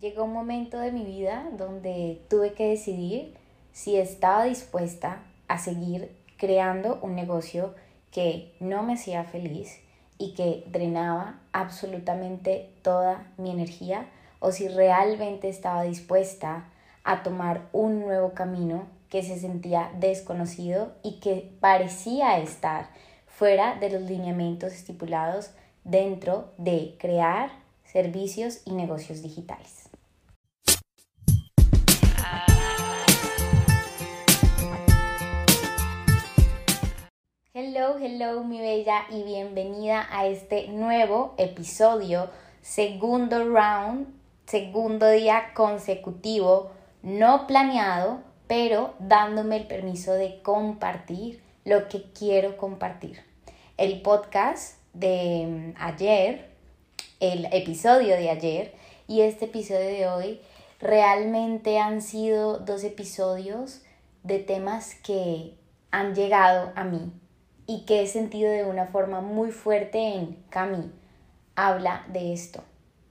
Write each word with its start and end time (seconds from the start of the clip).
Llegó 0.00 0.24
un 0.24 0.32
momento 0.32 0.78
de 0.78 0.92
mi 0.92 1.04
vida 1.04 1.46
donde 1.58 2.22
tuve 2.30 2.54
que 2.54 2.68
decidir 2.68 3.34
si 3.72 3.96
estaba 3.96 4.44
dispuesta 4.44 5.22
a 5.46 5.58
seguir 5.58 6.16
creando 6.38 6.98
un 7.02 7.14
negocio 7.14 7.74
que 8.10 8.54
no 8.60 8.82
me 8.82 8.94
hacía 8.94 9.24
feliz 9.24 9.78
y 10.16 10.32
que 10.32 10.64
drenaba 10.68 11.38
absolutamente 11.52 12.70
toda 12.80 13.30
mi 13.36 13.50
energía 13.50 14.06
o 14.38 14.52
si 14.52 14.68
realmente 14.68 15.50
estaba 15.50 15.82
dispuesta 15.82 16.64
a 17.04 17.22
tomar 17.22 17.68
un 17.74 18.00
nuevo 18.00 18.32
camino 18.32 18.86
que 19.10 19.22
se 19.22 19.38
sentía 19.38 19.92
desconocido 19.98 20.92
y 21.02 21.20
que 21.20 21.52
parecía 21.60 22.38
estar 22.38 22.88
fuera 23.26 23.78
de 23.78 23.90
los 23.90 24.00
lineamientos 24.00 24.72
estipulados 24.72 25.50
dentro 25.84 26.52
de 26.56 26.96
crear 26.98 27.50
servicios 27.84 28.62
y 28.64 28.72
negocios 28.72 29.20
digitales. 29.20 29.89
Hello, 37.52 37.98
hello 37.98 38.44
mi 38.44 38.60
bella 38.60 39.06
y 39.10 39.24
bienvenida 39.24 40.06
a 40.12 40.28
este 40.28 40.68
nuevo 40.68 41.34
episodio, 41.36 42.30
segundo 42.62 43.44
round, 43.44 44.06
segundo 44.46 45.10
día 45.10 45.52
consecutivo, 45.52 46.70
no 47.02 47.48
planeado, 47.48 48.20
pero 48.46 48.94
dándome 49.00 49.56
el 49.56 49.66
permiso 49.66 50.12
de 50.12 50.40
compartir 50.42 51.42
lo 51.64 51.88
que 51.88 52.04
quiero 52.12 52.56
compartir. 52.56 53.20
El 53.76 54.00
podcast 54.00 54.76
de 54.92 55.74
mm, 55.74 55.82
ayer, 55.82 56.50
el 57.18 57.46
episodio 57.46 58.14
de 58.14 58.30
ayer 58.30 58.74
y 59.08 59.22
este 59.22 59.46
episodio 59.46 59.88
de 59.88 60.06
hoy 60.06 60.40
realmente 60.78 61.80
han 61.80 62.00
sido 62.00 62.60
dos 62.60 62.84
episodios 62.84 63.82
de 64.22 64.38
temas 64.38 64.94
que 64.94 65.56
han 65.90 66.14
llegado 66.14 66.70
a 66.76 66.84
mí 66.84 67.10
y 67.70 67.82
que 67.82 68.02
he 68.02 68.08
sentido 68.08 68.50
de 68.50 68.64
una 68.64 68.86
forma 68.86 69.20
muy 69.20 69.52
fuerte 69.52 70.16
en 70.16 70.36
Cami. 70.50 70.90
Habla 71.54 72.04
de 72.08 72.32
esto. 72.32 72.64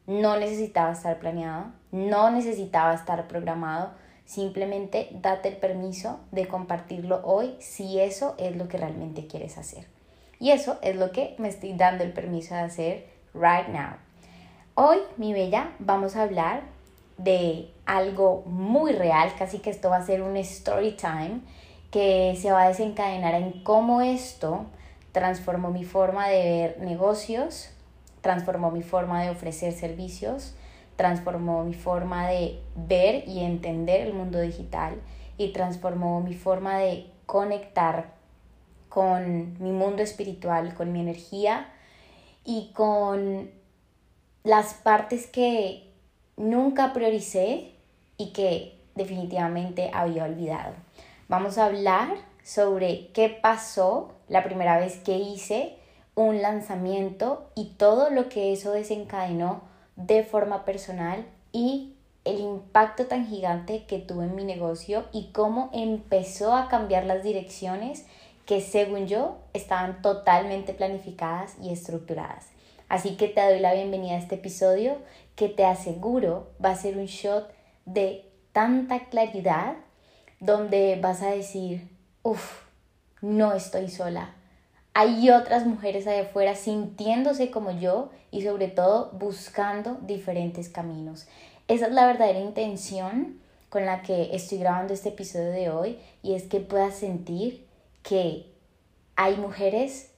No 0.06 0.36
necesitaba 0.36 0.92
estar 0.92 1.18
planeado, 1.18 1.68
no 1.94 2.30
necesitaba 2.30 2.94
estar 2.94 3.30
programado, 3.30 3.92
simplemente 4.26 5.12
date 5.14 5.48
el 5.48 5.56
permiso 5.56 6.20
de 6.32 6.50
compartirlo 6.50 7.22
hoy 7.24 7.56
si 7.60 8.02
eso 8.02 8.36
es 8.38 8.58
lo 8.58 8.68
que 8.68 8.78
realmente 8.78 9.28
quieres 9.28 9.58
hacer. 9.58 9.88
Y 10.42 10.52
eso 10.52 10.78
es 10.82 10.98
lo 10.98 11.14
que 11.14 11.36
me 11.38 11.48
estoy 11.48 11.72
dando 11.72 12.04
el 12.04 12.12
permiso 12.12 12.54
de 12.54 12.60
hacer 12.60 13.08
right 13.34 13.70
now. 13.70 13.94
Hoy, 14.76 14.98
mi 15.16 15.32
bella, 15.32 15.72
vamos 15.80 16.18
a 16.18 16.24
hablar 16.24 16.64
de 17.18 17.72
algo 17.86 18.44
muy 18.46 18.92
real, 18.92 19.32
casi 19.38 19.60
que 19.60 19.70
esto 19.70 19.90
va 19.90 19.98
a 19.98 20.06
ser 20.06 20.22
un 20.22 20.36
story 20.36 20.98
time 20.98 21.44
que 21.92 22.38
se 22.40 22.52
va 22.52 22.64
a 22.64 22.68
desencadenar 22.68 23.34
en 23.36 23.64
cómo 23.64 24.02
esto 24.02 24.66
transformó 25.12 25.72
mi 25.72 25.84
forma 25.84 26.28
de 26.28 26.44
ver 26.44 26.80
negocios, 26.82 27.72
transformó 28.22 28.72
mi 28.72 28.84
forma 28.84 29.24
de 29.24 29.30
ofrecer 29.30 29.74
servicios, 29.74 30.56
transformó 30.96 31.64
mi 31.64 31.74
forma 31.74 32.28
de 32.28 32.60
ver 32.76 33.28
y 33.28 33.40
entender 33.40 34.02
el 34.02 34.14
mundo 34.14 34.40
digital 34.40 34.96
y 35.38 35.54
transformó 35.54 36.22
mi 36.22 36.34
forma 36.34 36.78
de 36.78 37.08
conectar 37.26 38.14
con 38.90 39.56
mi 39.60 39.72
mundo 39.72 40.04
espiritual, 40.04 40.74
con 40.74 40.92
mi 40.92 41.00
energía 41.00 41.70
y 42.44 42.72
con 42.74 43.50
las 44.44 44.74
partes 44.74 45.28
que 45.28 45.92
nunca 46.36 46.94
prioricé 46.94 47.72
y 48.18 48.32
que 48.34 48.78
definitivamente 48.96 49.92
había 49.94 50.26
olvidado. 50.26 50.74
Vamos 51.30 51.60
a 51.60 51.68
hablar 51.68 52.16
sobre 52.44 53.10
qué 53.14 53.30
pasó 53.30 54.16
la 54.30 54.44
primera 54.44 54.80
vez 54.80 54.96
que 54.96 55.20
hice 55.20 55.76
un 56.16 56.42
lanzamiento 56.42 57.52
y 57.54 57.76
todo 57.78 58.10
lo 58.10 58.30
que 58.30 58.52
eso 58.52 58.72
desencadenó 58.72 59.62
de 59.96 60.24
forma 60.24 60.66
personal 60.66 61.24
y 61.52 61.94
el 62.26 62.40
impacto 62.40 63.06
tan 63.06 63.28
gigante 63.28 63.84
que 63.86 64.00
tuvo 64.00 64.24
en 64.24 64.34
mi 64.34 64.44
negocio 64.44 65.06
y 65.12 65.28
cómo 65.32 65.70
empezó 65.72 66.56
a 66.56 66.68
cambiar 66.68 67.06
las 67.06 67.22
direcciones 67.22 68.08
que 68.48 68.60
según 68.60 69.06
yo 69.06 69.38
estaban 69.54 70.02
totalmente 70.02 70.74
planificadas 70.74 71.58
y 71.62 71.72
estructuradas. 71.72 72.48
Así 72.88 73.18
que 73.18 73.28
te 73.28 73.42
doy 73.42 73.60
la 73.60 73.76
bienvenida 73.76 74.16
a 74.16 74.18
este 74.18 74.34
episodio 74.34 74.98
que 75.36 75.48
te 75.48 75.64
aseguro 75.64 76.48
va 76.64 76.72
a 76.72 76.76
ser 76.76 76.98
un 76.98 77.06
shot 77.06 77.54
de 77.86 78.26
tanta 78.52 79.10
claridad 79.10 79.76
donde 80.40 80.98
vas 81.02 81.22
a 81.22 81.32
decir, 81.32 81.88
uff, 82.24 82.62
no 83.22 83.54
estoy 83.54 83.90
sola. 83.90 84.34
Hay 84.94 85.30
otras 85.30 85.66
mujeres 85.66 86.08
allá 86.08 86.24
afuera 86.24 86.56
sintiéndose 86.56 87.52
como 87.52 87.72
yo 87.72 88.10
y 88.32 88.42
sobre 88.44 88.68
todo 88.68 89.12
buscando 89.12 89.96
diferentes 90.02 90.70
caminos. 90.70 91.28
Esa 91.68 91.88
es 91.88 91.94
la 91.94 92.08
verdadera 92.08 92.40
intención 92.40 93.40
con 93.70 93.86
la 93.86 94.02
que 94.02 94.36
estoy 94.36 94.58
grabando 94.58 94.94
este 94.94 95.10
episodio 95.10 95.52
de 95.52 95.70
hoy 95.70 96.00
y 96.24 96.34
es 96.34 96.44
que 96.44 96.60
puedas 96.60 96.96
sentir 96.96 97.66
que 98.02 98.48
hay 99.16 99.36
mujeres 99.38 100.12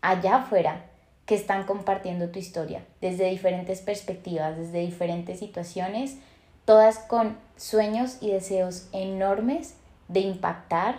allá 0.00 0.36
afuera 0.36 0.86
que 1.26 1.34
están 1.34 1.64
compartiendo 1.64 2.30
tu 2.30 2.38
historia 2.38 2.84
desde 3.00 3.30
diferentes 3.30 3.80
perspectivas, 3.80 4.56
desde 4.56 4.80
diferentes 4.80 5.38
situaciones, 5.38 6.18
todas 6.64 6.98
con 6.98 7.36
sueños 7.56 8.18
y 8.20 8.30
deseos 8.30 8.88
enormes 8.92 9.74
de 10.08 10.20
impactar 10.20 10.96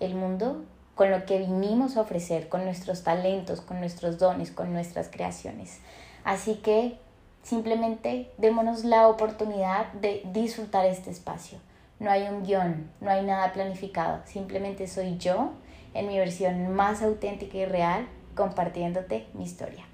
el 0.00 0.14
mundo 0.14 0.64
con 0.94 1.10
lo 1.10 1.26
que 1.26 1.38
vinimos 1.38 1.96
a 1.96 2.00
ofrecer, 2.00 2.48
con 2.48 2.64
nuestros 2.64 3.02
talentos, 3.02 3.60
con 3.60 3.80
nuestros 3.80 4.18
dones, 4.18 4.50
con 4.50 4.72
nuestras 4.72 5.08
creaciones. 5.08 5.80
Así 6.24 6.56
que 6.56 6.98
simplemente 7.42 8.32
démonos 8.38 8.84
la 8.84 9.08
oportunidad 9.08 9.92
de 9.92 10.22
disfrutar 10.32 10.86
este 10.86 11.10
espacio. 11.10 11.58
No 11.98 12.10
hay 12.10 12.22
un 12.28 12.44
guion, 12.44 12.90
no 13.00 13.10
hay 13.10 13.24
nada 13.24 13.52
planificado, 13.52 14.22
simplemente 14.26 14.86
soy 14.86 15.18
yo 15.18 15.52
en 15.94 16.08
mi 16.08 16.18
versión 16.18 16.74
más 16.74 17.02
auténtica 17.02 17.56
y 17.58 17.64
real 17.64 18.06
compartiéndote 18.34 19.26
mi 19.34 19.44
historia. 19.44 19.84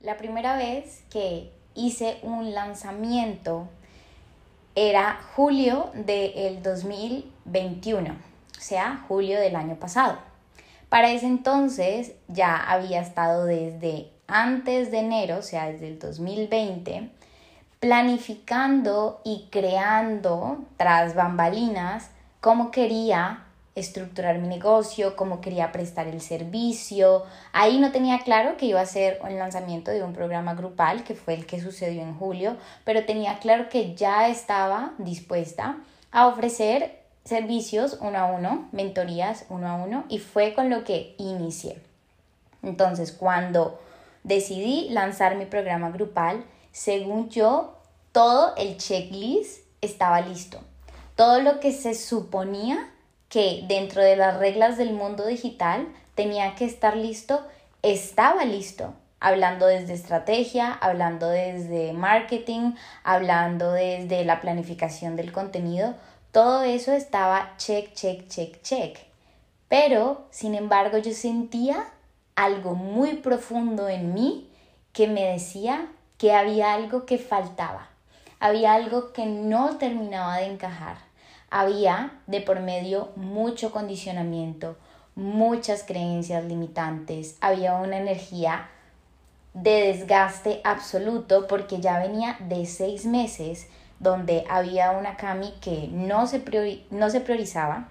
La 0.00 0.16
primera 0.16 0.56
vez 0.56 1.02
que 1.10 1.52
hice 1.74 2.18
un 2.22 2.54
lanzamiento 2.54 3.68
era 4.80 5.18
julio 5.34 5.90
del 5.92 6.62
2021, 6.62 8.12
o 8.12 8.60
sea, 8.60 9.04
julio 9.08 9.40
del 9.40 9.56
año 9.56 9.74
pasado. 9.74 10.18
Para 10.88 11.10
ese 11.10 11.26
entonces 11.26 12.12
ya 12.28 12.56
había 12.56 13.00
estado 13.00 13.44
desde 13.44 14.12
antes 14.28 14.92
de 14.92 15.00
enero, 15.00 15.38
o 15.38 15.42
sea, 15.42 15.66
desde 15.66 15.88
el 15.88 15.98
2020, 15.98 17.10
planificando 17.80 19.20
y 19.24 19.48
creando 19.50 20.64
tras 20.76 21.16
bambalinas 21.16 22.10
cómo 22.40 22.70
quería 22.70 23.47
estructurar 23.78 24.38
mi 24.38 24.48
negocio, 24.48 25.16
cómo 25.16 25.40
quería 25.40 25.72
prestar 25.72 26.06
el 26.06 26.20
servicio. 26.20 27.24
Ahí 27.52 27.78
no 27.78 27.92
tenía 27.92 28.20
claro 28.20 28.56
que 28.56 28.66
iba 28.66 28.80
a 28.80 28.86
ser 28.86 29.20
un 29.22 29.38
lanzamiento 29.38 29.90
de 29.90 30.02
un 30.02 30.12
programa 30.12 30.54
grupal, 30.54 31.04
que 31.04 31.14
fue 31.14 31.34
el 31.34 31.46
que 31.46 31.60
sucedió 31.60 32.02
en 32.02 32.18
julio, 32.18 32.56
pero 32.84 33.04
tenía 33.04 33.38
claro 33.38 33.68
que 33.68 33.94
ya 33.94 34.28
estaba 34.28 34.92
dispuesta 34.98 35.78
a 36.10 36.26
ofrecer 36.26 36.98
servicios 37.24 37.98
uno 38.00 38.18
a 38.18 38.24
uno, 38.26 38.68
mentorías 38.72 39.44
uno 39.50 39.68
a 39.68 39.74
uno, 39.74 40.04
y 40.08 40.18
fue 40.18 40.54
con 40.54 40.70
lo 40.70 40.84
que 40.84 41.14
inicié. 41.18 41.78
Entonces, 42.62 43.12
cuando 43.12 43.78
decidí 44.24 44.88
lanzar 44.90 45.36
mi 45.36 45.44
programa 45.44 45.90
grupal, 45.90 46.44
según 46.72 47.28
yo, 47.28 47.76
todo 48.12 48.54
el 48.56 48.76
checklist 48.78 49.64
estaba 49.80 50.20
listo. 50.20 50.60
Todo 51.16 51.40
lo 51.40 51.60
que 51.60 51.72
se 51.72 51.94
suponía 51.94 52.90
que 53.28 53.64
dentro 53.68 54.02
de 54.02 54.16
las 54.16 54.38
reglas 54.38 54.78
del 54.78 54.92
mundo 54.92 55.26
digital 55.26 55.86
tenía 56.14 56.54
que 56.54 56.64
estar 56.64 56.96
listo, 56.96 57.46
estaba 57.82 58.44
listo. 58.44 58.94
Hablando 59.20 59.66
desde 59.66 59.94
estrategia, 59.94 60.72
hablando 60.72 61.28
desde 61.28 61.92
marketing, 61.92 62.74
hablando 63.02 63.72
desde 63.72 64.24
la 64.24 64.40
planificación 64.40 65.16
del 65.16 65.32
contenido, 65.32 65.94
todo 66.30 66.62
eso 66.62 66.92
estaba 66.92 67.54
check, 67.56 67.92
check, 67.94 68.28
check, 68.28 68.62
check. 68.62 68.98
Pero, 69.68 70.26
sin 70.30 70.54
embargo, 70.54 70.98
yo 70.98 71.12
sentía 71.12 71.84
algo 72.36 72.74
muy 72.74 73.14
profundo 73.14 73.88
en 73.88 74.14
mí 74.14 74.48
que 74.92 75.08
me 75.08 75.24
decía 75.24 75.88
que 76.16 76.32
había 76.32 76.72
algo 76.72 77.04
que 77.04 77.18
faltaba, 77.18 77.88
había 78.40 78.74
algo 78.74 79.12
que 79.12 79.26
no 79.26 79.76
terminaba 79.78 80.38
de 80.38 80.46
encajar 80.46 81.07
había 81.50 82.12
de 82.26 82.40
por 82.40 82.60
medio 82.60 83.10
mucho 83.16 83.70
condicionamiento, 83.70 84.76
muchas 85.14 85.82
creencias 85.82 86.44
limitantes, 86.44 87.36
había 87.40 87.74
una 87.74 87.98
energía 87.98 88.68
de 89.54 89.92
desgaste 89.92 90.60
absoluto 90.64 91.46
porque 91.48 91.80
ya 91.80 91.98
venía 91.98 92.36
de 92.40 92.66
seis 92.66 93.04
meses 93.04 93.66
donde 93.98 94.44
había 94.48 94.92
una 94.92 95.16
Cami 95.16 95.52
que 95.60 95.88
no 95.90 96.26
se, 96.26 96.44
no 96.90 97.10
se 97.10 97.20
priorizaba, 97.20 97.88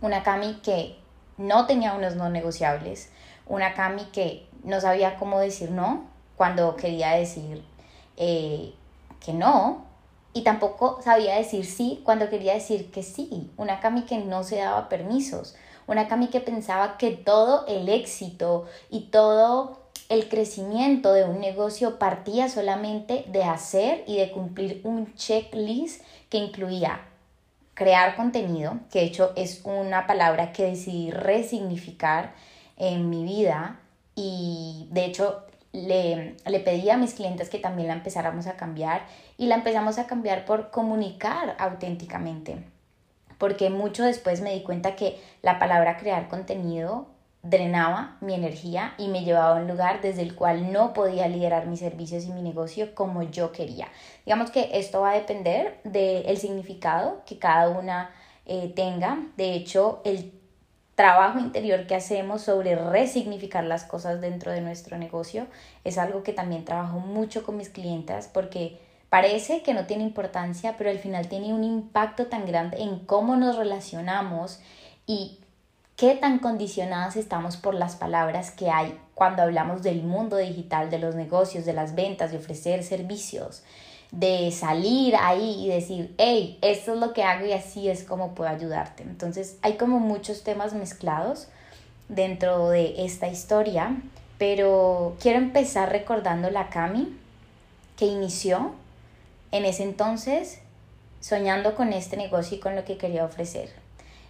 una 0.00 0.22
Cami 0.22 0.60
que 0.62 0.96
no 1.36 1.66
tenía 1.66 1.94
unos 1.94 2.16
no 2.16 2.30
negociables, 2.30 3.10
una 3.46 3.74
Cami 3.74 4.04
que 4.06 4.46
no 4.64 4.80
sabía 4.80 5.16
cómo 5.16 5.38
decir 5.40 5.70
no 5.70 6.04
cuando 6.36 6.76
quería 6.76 7.12
decir 7.12 7.62
eh, 8.16 8.72
que 9.20 9.32
no, 9.32 9.85
y 10.36 10.42
tampoco 10.42 11.00
sabía 11.02 11.36
decir 11.36 11.64
sí 11.64 12.02
cuando 12.04 12.28
quería 12.28 12.52
decir 12.52 12.90
que 12.90 13.02
sí, 13.02 13.50
una 13.56 13.80
Cami 13.80 14.02
que 14.02 14.18
no 14.18 14.44
se 14.44 14.56
daba 14.56 14.90
permisos, 14.90 15.54
una 15.86 16.08
Cami 16.08 16.26
que 16.26 16.40
pensaba 16.40 16.98
que 16.98 17.12
todo 17.12 17.64
el 17.66 17.88
éxito 17.88 18.66
y 18.90 19.04
todo 19.04 19.80
el 20.10 20.28
crecimiento 20.28 21.14
de 21.14 21.24
un 21.24 21.40
negocio 21.40 21.98
partía 21.98 22.50
solamente 22.50 23.24
de 23.28 23.44
hacer 23.44 24.04
y 24.06 24.18
de 24.18 24.30
cumplir 24.30 24.82
un 24.84 25.14
checklist 25.14 26.02
que 26.28 26.36
incluía 26.36 27.00
crear 27.72 28.14
contenido, 28.14 28.80
que 28.92 28.98
de 28.98 29.04
hecho 29.06 29.32
es 29.36 29.62
una 29.64 30.06
palabra 30.06 30.52
que 30.52 30.64
decidí 30.64 31.12
resignificar 31.12 32.34
en 32.76 33.08
mi 33.08 33.24
vida. 33.24 33.80
Y 34.14 34.88
de 34.90 35.06
hecho 35.06 35.45
le, 35.72 36.36
le 36.44 36.60
pedí 36.60 36.90
a 36.90 36.96
mis 36.96 37.14
clientes 37.14 37.50
que 37.50 37.58
también 37.58 37.88
la 37.88 37.94
empezáramos 37.94 38.46
a 38.46 38.56
cambiar 38.56 39.02
y 39.36 39.46
la 39.46 39.56
empezamos 39.56 39.98
a 39.98 40.06
cambiar 40.06 40.44
por 40.44 40.70
comunicar 40.70 41.56
auténticamente. 41.58 42.56
Porque 43.38 43.70
mucho 43.70 44.04
después 44.04 44.40
me 44.40 44.54
di 44.54 44.62
cuenta 44.62 44.96
que 44.96 45.20
la 45.42 45.58
palabra 45.58 45.98
crear 45.98 46.28
contenido 46.28 47.08
drenaba 47.42 48.16
mi 48.20 48.34
energía 48.34 48.94
y 48.98 49.08
me 49.08 49.24
llevaba 49.24 49.56
a 49.56 49.60
un 49.60 49.68
lugar 49.68 50.00
desde 50.00 50.22
el 50.22 50.34
cual 50.34 50.72
no 50.72 50.92
podía 50.92 51.28
liderar 51.28 51.66
mis 51.66 51.80
servicios 51.80 52.24
y 52.24 52.32
mi 52.32 52.42
negocio 52.42 52.94
como 52.94 53.22
yo 53.22 53.52
quería. 53.52 53.88
Digamos 54.24 54.50
que 54.50 54.70
esto 54.72 55.02
va 55.02 55.12
a 55.12 55.14
depender 55.14 55.78
del 55.84 56.36
significado 56.38 57.22
que 57.24 57.38
cada 57.38 57.68
una 57.68 58.10
eh, 58.46 58.72
tenga. 58.74 59.18
De 59.36 59.54
hecho, 59.54 60.00
el 60.04 60.32
trabajo 60.96 61.38
interior 61.38 61.86
que 61.86 61.94
hacemos 61.94 62.42
sobre 62.42 62.74
resignificar 62.74 63.62
las 63.62 63.84
cosas 63.84 64.20
dentro 64.20 64.50
de 64.50 64.62
nuestro 64.62 64.96
negocio 64.96 65.46
es 65.84 65.98
algo 65.98 66.22
que 66.22 66.32
también 66.32 66.64
trabajo 66.64 66.98
mucho 66.98 67.44
con 67.44 67.58
mis 67.58 67.68
clientas 67.68 68.28
porque 68.32 68.80
parece 69.10 69.62
que 69.62 69.74
no 69.74 69.84
tiene 69.86 70.04
importancia, 70.04 70.74
pero 70.78 70.90
al 70.90 70.98
final 70.98 71.28
tiene 71.28 71.52
un 71.52 71.64
impacto 71.64 72.26
tan 72.26 72.46
grande 72.46 72.82
en 72.82 72.98
cómo 73.00 73.36
nos 73.36 73.56
relacionamos 73.56 74.58
y 75.06 75.38
qué 75.96 76.14
tan 76.14 76.38
condicionadas 76.38 77.16
estamos 77.16 77.58
por 77.58 77.74
las 77.74 77.94
palabras 77.96 78.50
que 78.50 78.70
hay 78.70 78.98
cuando 79.14 79.42
hablamos 79.42 79.82
del 79.82 80.02
mundo 80.02 80.38
digital, 80.38 80.88
de 80.88 80.98
los 80.98 81.14
negocios, 81.14 81.66
de 81.66 81.74
las 81.74 81.94
ventas, 81.94 82.30
de 82.32 82.38
ofrecer 82.38 82.82
servicios, 82.82 83.62
de 84.10 84.50
salir 84.52 85.16
ahí 85.16 85.64
y 85.64 85.68
decir, 85.68 86.14
hey, 86.18 86.58
esto 86.62 86.94
es 86.94 87.00
lo 87.00 87.12
que 87.12 87.22
hago 87.22 87.46
y 87.46 87.52
así 87.52 87.88
es 87.88 88.04
como 88.04 88.34
puedo 88.34 88.50
ayudarte. 88.50 89.02
Entonces 89.02 89.58
hay 89.62 89.76
como 89.76 89.98
muchos 89.98 90.42
temas 90.42 90.74
mezclados 90.74 91.48
dentro 92.08 92.70
de 92.70 93.04
esta 93.04 93.28
historia, 93.28 93.96
pero 94.38 95.16
quiero 95.20 95.38
empezar 95.38 95.90
recordando 95.90 96.50
la 96.50 96.68
Cami 96.68 97.16
que 97.96 98.06
inició 98.06 98.74
en 99.50 99.64
ese 99.64 99.82
entonces 99.82 100.60
soñando 101.20 101.74
con 101.74 101.92
este 101.92 102.16
negocio 102.16 102.56
y 102.56 102.60
con 102.60 102.76
lo 102.76 102.84
que 102.84 102.98
quería 102.98 103.24
ofrecer. 103.24 103.70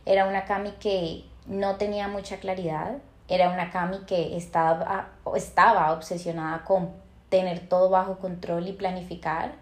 Era 0.07 0.27
una 0.27 0.45
Cami 0.45 0.71
que 0.73 1.25
no 1.47 1.77
tenía 1.77 2.09
mucha 2.09 2.39
claridad. 2.39 2.99
Era 3.29 3.51
una 3.51 3.71
Cami 3.71 3.99
que 4.07 4.37
estaba, 4.37 5.11
estaba 5.35 5.93
obsesionada 5.93 6.65
con 6.65 6.91
tener 7.29 7.69
todo 7.69 7.91
bajo 7.91 8.19
control 8.19 8.69
y 8.69 8.73
planificar. 8.73 9.53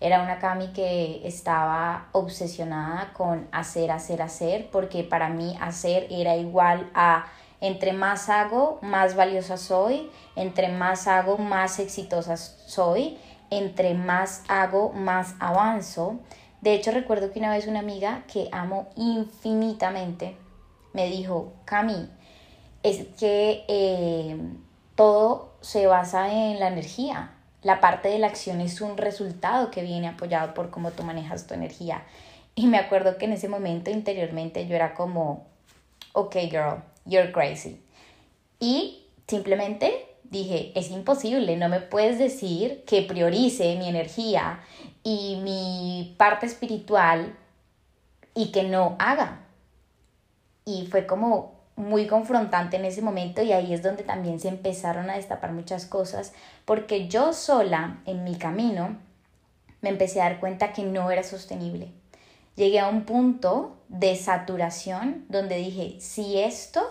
Era 0.00 0.22
una 0.22 0.38
Cami 0.38 0.72
que 0.72 1.20
estaba 1.26 2.08
obsesionada 2.12 3.12
con 3.12 3.46
hacer, 3.52 3.90
hacer, 3.90 4.22
hacer, 4.22 4.70
porque 4.70 5.04
para 5.04 5.28
mí 5.28 5.56
hacer 5.60 6.06
era 6.10 6.36
igual 6.36 6.90
a 6.94 7.26
entre 7.60 7.92
más 7.92 8.28
hago, 8.30 8.78
más 8.82 9.14
valiosa 9.14 9.58
soy, 9.58 10.10
entre 10.34 10.68
más 10.68 11.06
hago, 11.06 11.36
más 11.36 11.78
exitosa 11.78 12.36
soy, 12.36 13.18
entre 13.50 13.94
más 13.94 14.44
hago, 14.48 14.92
más 14.92 15.34
avanzo. 15.40 16.20
De 16.62 16.74
hecho, 16.74 16.90
recuerdo 16.90 17.32
que 17.32 17.38
una 17.38 17.50
vez 17.50 17.66
una 17.66 17.80
amiga 17.80 18.24
que 18.32 18.48
amo 18.52 18.88
infinitamente, 18.96 20.36
me 20.92 21.06
dijo, 21.08 21.52
Cami, 21.66 22.08
es 22.82 23.06
que 23.18 23.64
eh, 23.68 24.38
todo 24.94 25.52
se 25.60 25.86
basa 25.86 26.32
en 26.32 26.58
la 26.60 26.68
energía. 26.68 27.34
La 27.62 27.80
parte 27.80 28.08
de 28.08 28.18
la 28.18 28.28
acción 28.28 28.60
es 28.60 28.80
un 28.80 28.96
resultado 28.96 29.70
que 29.70 29.82
viene 29.82 30.08
apoyado 30.08 30.54
por 30.54 30.70
cómo 30.70 30.90
tú 30.92 31.02
manejas 31.02 31.46
tu 31.46 31.54
energía. 31.54 32.02
Y 32.54 32.66
me 32.66 32.78
acuerdo 32.78 33.18
que 33.18 33.26
en 33.26 33.32
ese 33.32 33.48
momento 33.48 33.90
interiormente 33.90 34.66
yo 34.66 34.74
era 34.74 34.94
como, 34.94 35.46
ok 36.12 36.36
girl, 36.50 36.82
you're 37.04 37.32
crazy. 37.32 37.80
Y 38.58 39.06
simplemente 39.26 40.06
dije, 40.24 40.72
es 40.74 40.90
imposible, 40.90 41.56
no 41.56 41.68
me 41.68 41.80
puedes 41.80 42.18
decir 42.18 42.84
que 42.86 43.02
priorice 43.02 43.76
mi 43.76 43.88
energía 43.88 44.60
y 45.02 45.40
mi 45.42 46.14
parte 46.18 46.46
espiritual 46.46 47.36
y 48.34 48.52
que 48.52 48.62
no 48.62 48.96
haga 48.98 49.40
y 50.64 50.86
fue 50.86 51.06
como 51.06 51.59
muy 51.76 52.06
confrontante 52.06 52.76
en 52.76 52.84
ese 52.84 53.02
momento 53.02 53.42
y 53.42 53.52
ahí 53.52 53.72
es 53.72 53.82
donde 53.82 54.02
también 54.02 54.38
se 54.40 54.48
empezaron 54.48 55.08
a 55.10 55.16
destapar 55.16 55.52
muchas 55.52 55.86
cosas 55.86 56.32
porque 56.64 57.08
yo 57.08 57.32
sola 57.32 57.98
en 58.06 58.24
mi 58.24 58.36
camino 58.36 58.96
me 59.80 59.88
empecé 59.88 60.20
a 60.20 60.24
dar 60.24 60.40
cuenta 60.40 60.72
que 60.72 60.82
no 60.82 61.10
era 61.10 61.22
sostenible. 61.22 61.92
Llegué 62.56 62.80
a 62.80 62.88
un 62.88 63.04
punto 63.04 63.76
de 63.88 64.16
saturación 64.16 65.24
donde 65.28 65.56
dije, 65.56 65.96
si 66.00 66.38
esto 66.38 66.82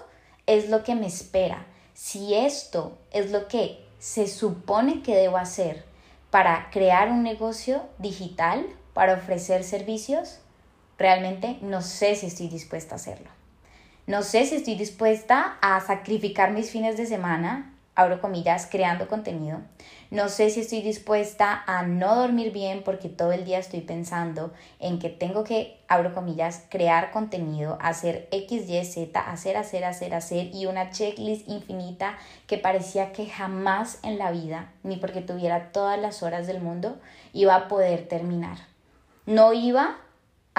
es 0.48 0.70
lo 0.70 0.84
que 0.84 0.96
me 0.96 1.08
espera, 1.08 1.66
si 1.94 2.34
esto 2.34 2.98
es 3.12 3.32
lo 3.32 3.48
que 3.48 3.86
se 4.00 4.28
supone 4.28 5.04
que 5.04 5.16
debo 5.16 5.38
hacer 5.38 5.84
para 6.32 6.70
crear 6.72 7.12
un 7.12 7.24
negocio 7.24 7.84
digital, 8.00 8.66
para 8.94 9.14
ofrecer 9.14 9.64
servicios, 9.64 10.40
realmente 10.98 11.58
no 11.62 11.82
sé 11.82 12.16
si 12.16 12.28
estoy 12.28 12.48
dispuesta 12.48 12.96
a 12.96 12.98
hacerlo. 12.98 13.39
No 14.10 14.24
sé 14.24 14.48
si 14.48 14.56
estoy 14.56 14.74
dispuesta 14.74 15.60
a 15.62 15.80
sacrificar 15.82 16.52
mis 16.52 16.72
fines 16.72 16.98
de 16.98 17.06
semana, 17.06 17.76
abro 17.94 18.20
comillas, 18.20 18.66
creando 18.66 19.08
contenido. 19.08 19.60
No 20.10 20.30
sé 20.30 20.50
si 20.50 20.62
estoy 20.62 20.82
dispuesta 20.82 21.62
a 21.68 21.84
no 21.84 22.16
dormir 22.16 22.52
bien 22.52 22.82
porque 22.84 23.08
todo 23.08 23.34
el 23.34 23.46
día 23.46 23.60
estoy 23.60 23.82
pensando 23.82 24.52
en 24.80 24.98
que 24.98 25.10
tengo 25.10 25.44
que, 25.44 25.78
abro 25.88 26.16
comillas, 26.16 26.64
crear 26.70 27.12
contenido, 27.12 27.78
hacer 27.80 28.28
X, 28.32 28.68
Y, 28.68 28.84
Z, 28.84 29.20
hacer, 29.20 29.58
hacer, 29.58 29.86
hacer, 29.86 30.16
hacer 30.16 30.56
y 30.56 30.66
una 30.66 30.90
checklist 30.90 31.48
infinita 31.48 32.18
que 32.48 32.58
parecía 32.58 33.12
que 33.12 33.28
jamás 33.28 34.00
en 34.02 34.18
la 34.18 34.32
vida, 34.32 34.72
ni 34.82 34.98
porque 34.98 35.22
tuviera 35.22 35.72
todas 35.72 36.00
las 36.00 36.24
horas 36.24 36.48
del 36.48 36.62
mundo, 36.62 37.00
iba 37.32 37.54
a 37.54 37.68
poder 37.68 38.08
terminar. 38.08 38.58
No 39.28 39.54
iba 39.54 39.98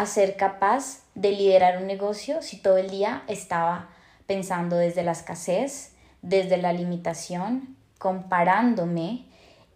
a 0.00 0.07
ser 0.07 0.37
capaz 0.37 1.02
de 1.14 1.33
liderar 1.33 1.76
un 1.76 1.87
negocio 1.87 2.40
si 2.40 2.57
todo 2.57 2.78
el 2.78 2.88
día 2.88 3.23
estaba 3.28 3.90
pensando 4.26 4.76
desde 4.76 5.02
la 5.02 5.12
escasez, 5.12 5.92
desde 6.23 6.57
la 6.57 6.73
limitación, 6.73 7.76
comparándome 7.99 9.26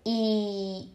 y 0.02 0.94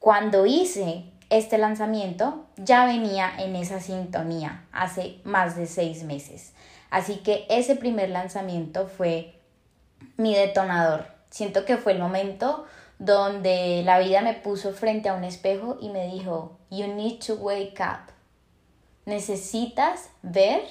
cuando 0.00 0.44
hice 0.44 1.04
este 1.30 1.56
lanzamiento 1.56 2.46
ya 2.56 2.84
venía 2.84 3.30
en 3.38 3.54
esa 3.54 3.78
sintonía 3.78 4.64
hace 4.72 5.20
más 5.22 5.54
de 5.54 5.66
seis 5.66 6.02
meses. 6.02 6.52
Así 6.90 7.18
que 7.18 7.46
ese 7.48 7.76
primer 7.76 8.10
lanzamiento 8.10 8.88
fue 8.88 9.38
mi 10.16 10.34
detonador. 10.34 11.06
Siento 11.30 11.64
que 11.64 11.76
fue 11.76 11.92
el 11.92 12.00
momento 12.00 12.66
donde 12.98 13.82
la 13.84 14.00
vida 14.00 14.20
me 14.20 14.34
puso 14.34 14.72
frente 14.72 15.08
a 15.08 15.14
un 15.14 15.22
espejo 15.22 15.78
y 15.80 15.90
me 15.90 16.08
dijo, 16.08 16.58
you 16.70 16.88
need 16.88 17.20
to 17.24 17.34
wake 17.34 17.78
up 17.78 18.13
necesitas 19.06 20.08
ver 20.22 20.62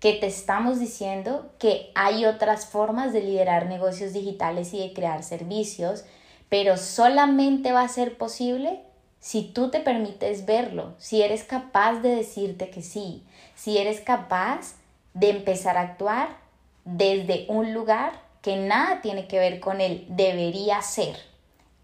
que 0.00 0.14
te 0.14 0.26
estamos 0.26 0.80
diciendo 0.80 1.52
que 1.58 1.92
hay 1.94 2.24
otras 2.24 2.66
formas 2.66 3.12
de 3.12 3.22
liderar 3.22 3.66
negocios 3.66 4.12
digitales 4.12 4.74
y 4.74 4.80
de 4.80 4.92
crear 4.92 5.22
servicios, 5.22 6.04
pero 6.48 6.76
solamente 6.76 7.70
va 7.70 7.82
a 7.82 7.88
ser 7.88 8.18
posible 8.18 8.80
si 9.20 9.44
tú 9.44 9.70
te 9.70 9.78
permites 9.78 10.44
verlo, 10.44 10.94
si 10.98 11.22
eres 11.22 11.44
capaz 11.44 12.00
de 12.00 12.16
decirte 12.16 12.68
que 12.70 12.82
sí, 12.82 13.22
si 13.54 13.78
eres 13.78 14.00
capaz 14.00 14.74
de 15.14 15.30
empezar 15.30 15.76
a 15.76 15.82
actuar 15.82 16.36
desde 16.84 17.46
un 17.48 17.72
lugar 17.72 18.20
que 18.42 18.56
nada 18.56 19.02
tiene 19.02 19.28
que 19.28 19.38
ver 19.38 19.60
con 19.60 19.80
el 19.80 20.04
debería 20.08 20.82
ser. 20.82 21.16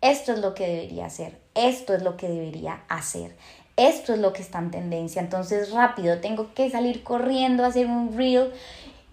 Esto 0.01 0.33
es 0.33 0.41
lo 0.41 0.55
que 0.55 0.67
debería 0.67 1.07
hacer, 1.07 1.41
esto 1.55 1.95
es 1.95 2.03
lo 2.03 2.17
que 2.17 2.29
debería 2.29 2.83
hacer 2.89 3.37
esto 3.79 4.13
es 4.13 4.19
lo 4.19 4.33
que 4.35 4.43
está 4.43 4.59
en 4.59 4.71
tendencia, 4.71 5.23
entonces 5.23 5.71
rápido, 5.71 6.21
tengo 6.21 6.53
que 6.53 6.69
salir 6.69 7.03
corriendo 7.03 7.65
a 7.65 7.69
hacer 7.69 7.87
un 7.87 8.15
reel 8.17 8.53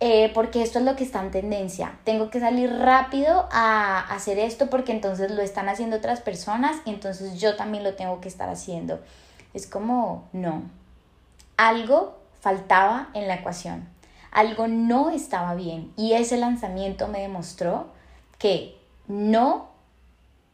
eh, 0.02 0.30
porque 0.34 0.62
esto 0.62 0.80
es 0.80 0.86
lo 0.86 0.96
que 0.98 1.06
está 1.06 1.22
en 1.22 1.32
tendencia. 1.32 1.98
Tengo 2.04 2.30
que 2.30 2.40
salir 2.40 2.70
rápido 2.70 3.48
a 3.52 4.00
hacer 4.00 4.40
esto 4.40 4.70
porque 4.70 4.92
entonces 4.92 5.32
lo 5.32 5.42
están 5.42 5.70
haciendo 5.70 5.96
otras 5.98 6.20
personas 6.20 6.78
y 6.86 6.90
entonces 6.90 7.40
yo 7.40 7.56
también 7.56 7.84
lo 7.84 7.94
tengo 7.94 8.20
que 8.20 8.28
estar 8.28 8.50
haciendo. 8.50 9.00
Es 9.54 9.68
como, 9.68 10.28
no. 10.34 10.64
Algo 11.56 12.18
faltaba 12.42 13.10
en 13.14 13.28
la 13.28 13.36
ecuación. 13.36 13.88
Algo 14.32 14.68
no 14.68 15.12
estaba 15.12 15.56
bien 15.56 15.94
y 15.96 16.14
ese 16.14 16.36
lanzamiento 16.36 17.08
me 17.08 17.22
demostró 17.22 17.88
que 18.38 18.78
no 19.08 19.70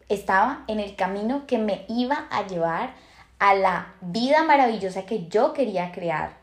estaba 0.08 0.66
en 0.68 0.80
el 0.80 0.96
camino 0.96 1.48
que 1.48 1.58
me 1.58 1.86
iba 1.88 2.28
a 2.30 2.46
llevar 2.46 2.94
a 3.42 3.56
la 3.56 3.96
vida 4.02 4.44
maravillosa 4.44 5.08
que 5.08 5.28
yo 5.28 5.54
quería 5.54 5.92
crear, 5.92 6.38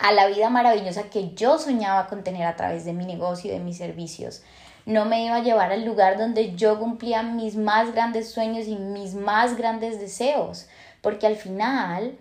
a 0.00 0.10
la 0.10 0.26
vida 0.26 0.50
maravillosa 0.50 1.10
que 1.10 1.32
yo 1.36 1.60
soñaba 1.60 2.08
con 2.08 2.24
tener 2.24 2.44
a 2.44 2.56
través 2.56 2.84
de 2.84 2.92
mi 2.92 3.06
negocio 3.06 3.48
y 3.48 3.54
de 3.54 3.62
mis 3.62 3.78
servicios. 3.78 4.42
No 4.84 5.04
me 5.04 5.24
iba 5.24 5.36
a 5.36 5.42
llevar 5.44 5.70
al 5.70 5.84
lugar 5.84 6.18
donde 6.18 6.56
yo 6.56 6.80
cumplía 6.80 7.22
mis 7.22 7.54
más 7.54 7.92
grandes 7.94 8.32
sueños 8.32 8.66
y 8.66 8.74
mis 8.74 9.14
más 9.14 9.56
grandes 9.56 10.00
deseos, 10.00 10.66
porque 11.02 11.28
al 11.28 11.36
final 11.36 12.18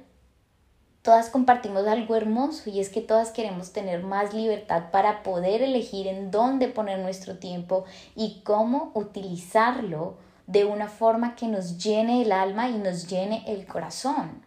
todas 1.02 1.32
compartimos 1.32 1.88
algo 1.88 2.16
hermoso 2.16 2.70
y 2.70 2.80
es 2.80 2.90
que 2.90 3.02
todas 3.02 3.32
queremos 3.32 3.74
tener 3.74 4.04
más 4.04 4.32
libertad 4.32 4.92
para 4.92 5.24
poder 5.24 5.64
elegir 5.64 6.06
en 6.06 6.30
dónde 6.30 6.68
poner 6.68 7.00
nuestro 7.00 7.38
tiempo 7.38 7.86
y 8.16 8.42
cómo 8.44 8.92
utilizarlo 8.94 10.18
de 10.48 10.66
una 10.66 10.88
forma 10.88 11.36
que 11.36 11.48
nos 11.48 11.78
llene 11.78 12.22
el 12.22 12.32
alma 12.32 12.70
y 12.70 12.78
nos 12.78 13.08
llene 13.08 13.44
el 13.48 13.68
corazón. 13.68 14.42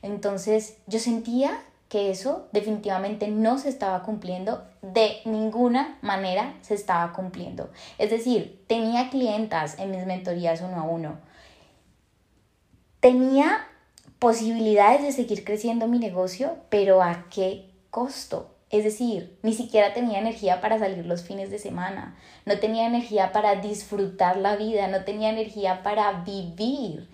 Entonces 0.00 0.78
yo 0.86 0.98
sentía 0.98 1.60
que 1.88 2.10
eso 2.10 2.48
definitivamente 2.52 3.28
no 3.28 3.58
se 3.58 3.68
estaba 3.68 4.02
cumpliendo, 4.02 4.64
de 4.80 5.18
ninguna 5.26 5.98
manera 6.00 6.54
se 6.62 6.72
estaba 6.72 7.12
cumpliendo. 7.12 7.70
Es 7.98 8.08
decir, 8.10 8.64
tenía 8.66 9.10
clientas 9.10 9.78
en 9.78 9.90
mis 9.90 10.06
mentorías 10.06 10.62
uno 10.62 10.80
a 10.80 10.84
uno. 10.84 11.18
Tenía 13.00 13.66
posibilidades 14.18 15.02
de 15.02 15.12
seguir 15.12 15.44
creciendo 15.44 15.86
mi 15.86 15.98
negocio, 15.98 16.56
pero 16.70 17.02
¿a 17.02 17.26
qué 17.28 17.68
costo? 17.90 18.51
Es 18.72 18.84
decir, 18.84 19.36
ni 19.42 19.52
siquiera 19.52 19.92
tenía 19.92 20.18
energía 20.18 20.62
para 20.62 20.78
salir 20.78 21.04
los 21.04 21.22
fines 21.22 21.50
de 21.50 21.58
semana, 21.58 22.16
no 22.46 22.58
tenía 22.58 22.86
energía 22.86 23.30
para 23.30 23.56
disfrutar 23.56 24.38
la 24.38 24.56
vida, 24.56 24.88
no 24.88 25.04
tenía 25.04 25.28
energía 25.28 25.82
para 25.82 26.24
vivir. 26.24 27.06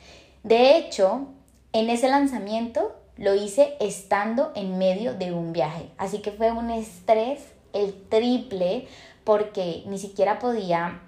De 0.45 0.77
hecho, 0.77 1.27
en 1.73 1.91
ese 1.91 2.09
lanzamiento 2.09 2.95
lo 3.17 3.35
hice 3.35 3.77
estando 3.81 4.53
en 4.55 4.79
medio 4.79 5.15
de 5.15 5.33
un 5.33 5.53
viaje, 5.53 5.91
así 5.99 6.21
que 6.21 6.31
fue 6.31 6.53
un 6.53 6.71
estrés 6.71 7.41
el 7.73 7.93
triple 8.09 8.87
porque 9.25 9.83
ni 9.87 9.99
siquiera 9.99 10.39
podía 10.39 11.01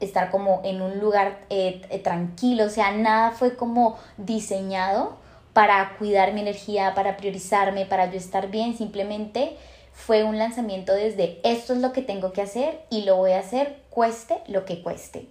estar 0.00 0.32
como 0.32 0.62
en 0.64 0.82
un 0.82 0.98
lugar 0.98 1.44
eh, 1.48 1.82
eh, 1.90 2.00
tranquilo, 2.00 2.64
o 2.64 2.70
sea, 2.70 2.90
nada 2.90 3.30
fue 3.30 3.54
como 3.54 3.96
diseñado 4.16 5.16
para 5.52 5.96
cuidar 5.96 6.34
mi 6.34 6.40
energía, 6.40 6.92
para 6.94 7.16
priorizarme, 7.16 7.86
para 7.86 8.10
yo 8.10 8.18
estar 8.18 8.50
bien, 8.50 8.76
simplemente 8.76 9.56
fue 9.96 10.22
un 10.22 10.38
lanzamiento 10.38 10.92
desde 10.92 11.40
esto 11.42 11.72
es 11.72 11.80
lo 11.80 11.92
que 11.92 12.02
tengo 12.02 12.32
que 12.32 12.42
hacer 12.42 12.82
y 12.90 13.02
lo 13.02 13.16
voy 13.16 13.32
a 13.32 13.40
hacer 13.40 13.80
cueste 13.88 14.36
lo 14.46 14.66
que 14.66 14.82
cueste. 14.82 15.26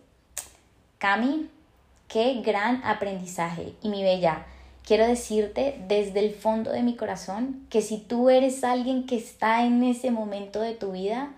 Cami, 0.98 1.50
qué 2.07 2.41
gran 2.41 2.84
aprendizaje. 2.84 3.74
Y 3.84 3.89
mi 3.89 4.03
bella, 4.03 4.48
quiero 4.84 5.07
decirte 5.07 5.79
desde 5.88 6.19
el 6.19 6.34
fondo 6.34 6.72
de 6.72 6.81
mi 6.81 6.95
corazón 6.95 7.67
que 7.69 7.81
si 7.81 8.00
tú 8.00 8.29
eres 8.29 8.63
alguien 8.63 9.05
que 9.05 9.15
está 9.15 9.63
en 9.63 9.84
ese 9.84 10.10
momento 10.10 10.60
de 10.60 10.74
tu 10.74 10.93
vida, 10.93 11.31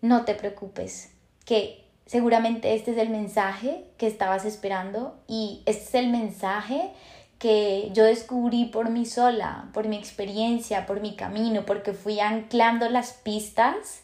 no 0.00 0.24
te 0.24 0.34
preocupes, 0.34 1.12
que 1.44 1.84
seguramente 2.06 2.74
este 2.74 2.92
es 2.92 2.96
el 2.96 3.10
mensaje 3.10 3.84
que 3.98 4.06
estabas 4.06 4.46
esperando 4.46 5.14
y 5.28 5.62
este 5.66 5.84
es 5.84 5.94
el 5.94 6.08
mensaje 6.08 6.92
que 7.38 7.90
yo 7.92 8.04
descubrí 8.04 8.64
por 8.66 8.90
mí 8.90 9.06
sola, 9.06 9.68
por 9.72 9.86
mi 9.86 9.96
experiencia, 9.96 10.86
por 10.86 11.00
mi 11.00 11.14
camino, 11.14 11.64
porque 11.64 11.92
fui 11.92 12.18
anclando 12.20 12.88
las 12.90 13.12
pistas 13.12 14.02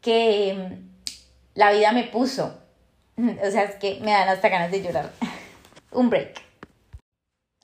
que 0.00 0.54
mm, 0.54 1.58
la 1.58 1.72
vida 1.72 1.92
me 1.92 2.04
puso. 2.04 2.58
O 3.46 3.50
sea, 3.50 3.64
es 3.64 3.74
que 3.76 4.00
me 4.00 4.12
dan 4.12 4.28
hasta 4.28 4.48
ganas 4.48 4.70
de 4.70 4.82
llorar. 4.82 5.12
Un 5.92 6.08
break. 6.08 6.40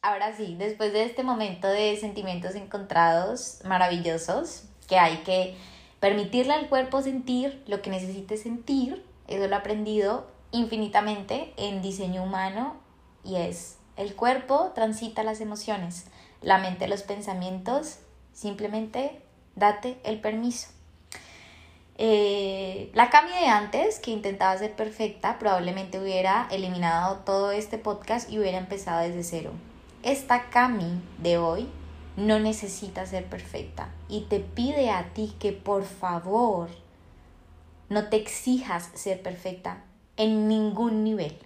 Ahora 0.03 0.37
sí, 0.37 0.55
después 0.59 0.93
de 0.93 1.05
este 1.05 1.23
momento 1.23 1.67
de 1.67 1.97
sentimientos 1.97 2.55
encontrados 2.55 3.61
maravillosos, 3.65 4.65
que 4.87 4.99
hay 4.99 5.19
que 5.19 5.57
permitirle 5.99 6.53
al 6.53 6.69
cuerpo 6.69 7.03
sentir 7.03 7.63
lo 7.67 7.83
que 7.83 7.91
necesite 7.91 8.37
sentir, 8.37 9.05
eso 9.29 9.47
lo 9.47 9.55
he 9.55 9.59
aprendido 9.59 10.29
infinitamente 10.53 11.53
en 11.57 11.83
diseño 11.83 12.23
humano 12.23 12.77
y 13.25 13.37
es 13.37 13.79
el 13.97 14.15
cuerpo 14.15 14.73
transita 14.75 15.23
las 15.23 15.41
emociones, 15.41 16.05
la 16.43 16.59
mente 16.59 16.87
los 16.87 17.03
pensamientos, 17.03 17.99
simplemente 18.33 19.21
date 19.55 19.99
el 20.05 20.21
permiso. 20.21 20.69
Eh, 21.99 22.91
la 22.93 23.09
Cami 23.09 23.31
de 23.31 23.47
antes, 23.47 23.99
que 24.01 24.11
intentaba 24.11 24.57
ser 24.59 24.77
perfecta, 24.77 25.39
probablemente 25.39 25.99
hubiera 25.99 26.47
eliminado 26.51 27.21
todo 27.25 27.53
este 27.53 27.79
podcast 27.79 28.31
y 28.31 28.39
hubiera 28.39 28.59
empezado 28.59 29.01
desde 29.01 29.25
cero. 29.25 29.53
Esta 30.03 30.51
Cami 30.51 31.01
de 31.19 31.39
hoy 31.39 31.69
no 32.17 32.39
necesita 32.39 33.07
ser 33.07 33.25
perfecta 33.25 33.89
y 34.09 34.23
te 34.23 34.41
pide 34.41 34.91
a 34.91 35.15
ti 35.15 35.35
que 35.39 35.53
por 35.53 35.85
favor 35.85 36.69
no 37.89 38.09
te 38.09 38.17
exijas 38.17 38.91
ser 38.95 39.23
perfecta 39.23 39.83
en 40.19 40.49
ningún 40.49 41.03
nivel 41.03 41.39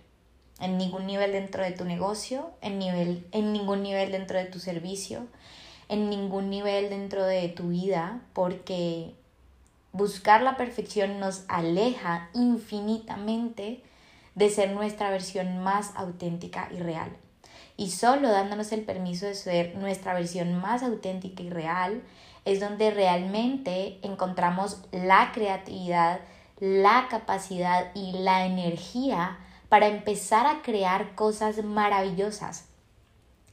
en 0.61 0.79
ningún 0.79 1.07
nivel 1.07 1.33
dentro 1.33 1.65
de 1.65 1.73
tu 1.73 1.85
negocio, 1.85 2.51
en, 2.61 2.79
nivel, 2.79 3.27
en 3.33 3.53
ningún 3.53 3.83
nivel 3.83 4.13
dentro 4.13 4.39
de 4.39 4.45
tu 4.45 4.61
servicio, 4.61 5.27
en 5.89 6.11
ningún 6.11 6.51
nivel 6.51 6.91
dentro 6.91 7.25
de 7.25 7.49
tu 7.49 7.69
vida, 7.69 8.21
porque 8.33 9.15
buscar 9.93 10.43
la 10.43 10.57
perfección 10.57 11.19
nos 11.19 11.45
aleja 11.49 12.29
infinitamente 12.35 13.83
de 14.35 14.51
ser 14.51 14.71
nuestra 14.71 15.11
versión 15.11 15.59
más 15.59 15.93
auténtica 15.97 16.69
y 16.71 16.79
real. 16.79 17.11
Y 17.77 17.91
solo 17.91 18.31
dándonos 18.31 18.73
el 18.73 18.83
permiso 18.83 19.27
de 19.27 19.35
ser 19.35 19.75
nuestra 19.77 20.15
versión 20.15 20.55
más 20.55 20.83
auténtica 20.83 21.43
y 21.43 21.51
real 21.51 22.03
es 22.45 22.61
donde 22.61 22.91
realmente 22.91 23.99
encontramos 24.03 24.83
la 24.93 25.33
creatividad, 25.33 26.21
la 26.59 27.07
capacidad 27.11 27.91
y 27.95 28.13
la 28.13 28.45
energía 28.47 29.39
para 29.71 29.87
empezar 29.87 30.47
a 30.47 30.63
crear 30.63 31.15
cosas 31.15 31.65
maravillosas, 31.65 32.67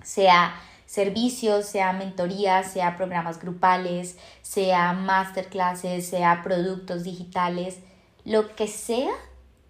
sea 0.04 0.60
servicios, 0.88 1.68
sea 1.68 1.94
mentorías, 1.94 2.72
sea 2.72 2.98
programas 2.98 3.40
grupales, 3.40 4.18
sea 4.42 4.94
masterclasses, 4.94 6.10
sea 6.10 6.42
productos 6.44 7.04
digitales, 7.04 7.78
lo 8.26 8.56
que 8.56 8.68
sea 8.68 9.14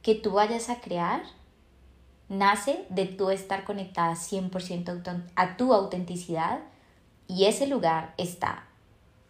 que 0.01 0.15
tú 0.15 0.31
vayas 0.31 0.69
a 0.69 0.79
crear, 0.79 1.21
nace 2.29 2.85
de 2.89 3.05
tú 3.05 3.29
estar 3.29 3.65
conectada 3.65 4.13
100% 4.13 5.23
a 5.35 5.57
tu 5.57 5.73
autenticidad 5.73 6.61
y 7.27 7.45
ese 7.45 7.67
lugar 7.67 8.13
está 8.17 8.63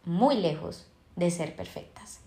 muy 0.05 0.35
lejos 0.35 0.85
de 1.15 1.31
ser 1.31 1.55
perfectas. 1.55 2.19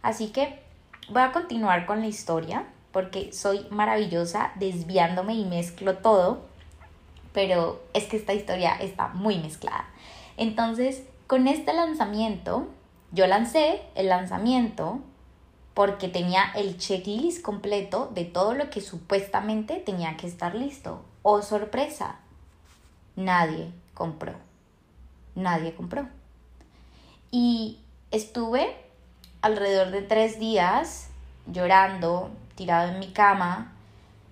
Así 0.00 0.28
que 0.28 0.62
voy 1.10 1.20
a 1.20 1.32
continuar 1.32 1.84
con 1.84 2.00
la 2.00 2.06
historia 2.06 2.64
porque 2.92 3.32
soy 3.32 3.66
maravillosa 3.70 4.52
desviándome 4.56 5.34
y 5.34 5.44
mezclo 5.44 5.98
todo, 5.98 6.40
pero 7.32 7.80
es 7.94 8.04
que 8.04 8.16
esta 8.16 8.34
historia 8.34 8.74
está 8.74 9.08
muy 9.08 9.38
mezclada. 9.38 9.88
Entonces, 10.36 11.02
con 11.26 11.46
este 11.46 11.72
lanzamiento, 11.72 12.68
yo 13.12 13.26
lancé 13.26 13.82
el 13.94 14.08
lanzamiento 14.08 15.00
porque 15.74 16.08
tenía 16.08 16.50
el 16.56 16.78
checklist 16.78 17.42
completo 17.42 18.10
de 18.14 18.24
todo 18.24 18.54
lo 18.54 18.70
que 18.70 18.80
supuestamente 18.80 19.76
tenía 19.76 20.16
que 20.16 20.26
estar 20.26 20.54
listo. 20.54 21.02
Oh, 21.22 21.42
sorpresa, 21.42 22.16
nadie 23.16 23.70
compró. 23.94 24.34
Nadie 25.34 25.74
compró. 25.74 26.08
Y 27.30 27.78
estuve 28.10 28.76
alrededor 29.42 29.90
de 29.90 30.02
tres 30.02 30.40
días 30.40 31.08
llorando, 31.46 32.30
tirado 32.60 32.90
en 32.90 32.98
mi 32.98 33.08
cama. 33.08 33.72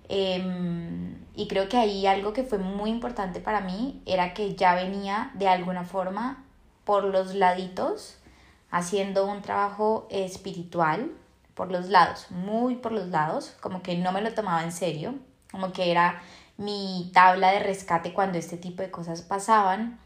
Em, 0.07 1.15
y 1.35 1.47
creo 1.47 1.67
que 1.67 1.77
ahí 1.77 2.05
algo 2.05 2.31
que 2.31 2.43
fue 2.43 2.59
muy 2.59 2.91
importante 2.91 3.39
para 3.39 3.59
mí 3.59 4.03
era 4.05 4.35
que 4.35 4.53
ya 4.53 4.75
venía 4.75 5.31
de 5.33 5.47
alguna 5.47 5.83
forma 5.83 6.43
por 6.85 7.05
los 7.05 7.33
laditos 7.33 8.19
haciendo 8.69 9.25
un 9.25 9.41
trabajo 9.41 10.07
espiritual 10.11 11.11
por 11.55 11.71
los 11.71 11.89
lados, 11.89 12.27
muy 12.29 12.75
por 12.75 12.91
los 12.91 13.07
lados, 13.07 13.55
como 13.61 13.81
que 13.81 13.97
no 13.97 14.11
me 14.11 14.21
lo 14.21 14.31
tomaba 14.35 14.63
en 14.63 14.71
serio, 14.71 15.15
como 15.49 15.73
que 15.73 15.89
era 15.89 16.21
mi 16.57 17.09
tabla 17.15 17.51
de 17.51 17.61
rescate 17.61 18.13
cuando 18.13 18.37
este 18.37 18.57
tipo 18.57 18.83
de 18.83 18.91
cosas 18.91 19.23
pasaban. 19.23 19.99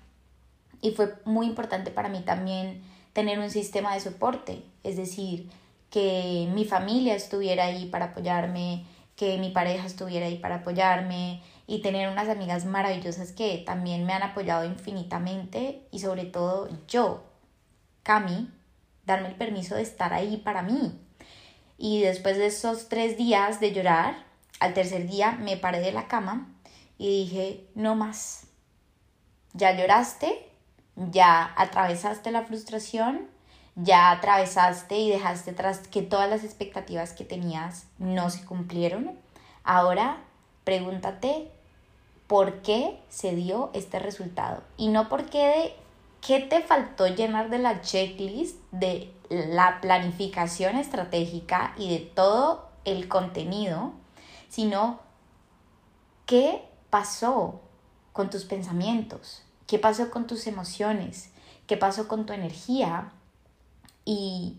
Y 0.80 0.92
fue 0.92 1.14
muy 1.26 1.46
importante 1.46 1.92
para 1.92 2.08
mí 2.08 2.22
también 2.22 2.82
tener 3.12 3.38
un 3.40 3.50
sistema 3.50 3.94
de 3.94 4.00
soporte, 4.00 4.64
es 4.84 4.96
decir, 4.96 5.50
que 5.94 6.50
mi 6.52 6.66
familia 6.66 7.14
estuviera 7.14 7.66
ahí 7.66 7.86
para 7.86 8.06
apoyarme, 8.06 8.84
que 9.16 9.38
mi 9.38 9.52
pareja 9.52 9.86
estuviera 9.86 10.26
ahí 10.26 10.40
para 10.40 10.56
apoyarme 10.56 11.44
y 11.68 11.84
tener 11.84 12.10
unas 12.10 12.30
amigas 12.30 12.66
maravillosas 12.66 13.32
que 13.32 13.62
también 13.64 14.04
me 14.04 14.14
han 14.14 14.24
apoyado 14.24 14.66
infinitamente 14.66 15.88
y 15.92 16.00
sobre 16.00 16.26
todo 16.26 16.68
yo, 16.88 17.24
Cami, 18.02 18.50
darme 19.06 19.28
el 19.28 19.36
permiso 19.36 19.76
de 19.76 19.84
estar 19.84 20.16
ahí 20.16 20.38
para 20.38 20.64
mí. 20.64 21.00
Y 21.78 22.02
después 22.02 22.38
de 22.38 22.48
esos 22.48 22.90
tres 22.90 23.16
días 23.16 23.60
de 23.60 23.72
llorar, 23.72 24.16
al 24.60 24.74
tercer 24.74 25.08
día 25.08 25.34
me 25.34 25.58
paré 25.58 25.80
de 25.80 25.92
la 25.92 26.08
cama 26.08 26.56
y 26.98 27.26
dije, 27.26 27.68
no 27.76 27.94
más, 27.94 28.48
ya 29.54 29.78
lloraste, 29.78 30.50
ya 30.96 31.54
atravesaste 31.56 32.32
la 32.32 32.46
frustración, 32.46 33.30
ya 33.76 34.12
atravesaste 34.12 34.98
y 34.98 35.10
dejaste 35.10 35.52
atrás 35.52 35.80
que 35.88 36.02
todas 36.02 36.30
las 36.30 36.44
expectativas 36.44 37.14
que 37.14 37.26
tenías 37.26 37.88
no 37.98 38.30
se 38.30 38.46
cumplieron. 38.46 39.18
Ahora 39.64 40.18
pregúntate 40.64 41.52
por 42.28 42.62
qué 42.62 43.00
se 43.10 43.36
dio 43.36 43.72
este 43.74 44.00
resultado. 44.00 44.64
Y 44.78 44.90
no 44.90 45.10
por 45.10 45.26
qué 45.26 45.48
de 45.48 45.76
qué 46.22 46.40
te 46.40 46.62
faltó 46.62 47.08
llenar 47.08 47.50
de 47.50 47.60
la 47.60 47.82
checklist 47.82 48.58
de 48.72 49.14
la 49.30 49.82
planificación 49.82 50.78
estratégica 50.78 51.74
y 51.78 51.90
de 51.90 52.00
todo 52.00 52.70
el 52.86 53.08
contenido, 53.08 53.94
sino 54.50 55.00
qué 56.26 56.64
pasó 56.90 57.62
con 58.14 58.30
tus 58.30 58.46
pensamientos, 58.46 59.44
qué 59.68 59.80
pasó 59.80 60.12
con 60.12 60.28
tus 60.28 60.48
emociones, 60.48 61.32
qué 61.68 61.76
pasó 61.76 62.08
con 62.08 62.26
tu 62.26 62.34
energía 62.34 63.12
y 64.06 64.58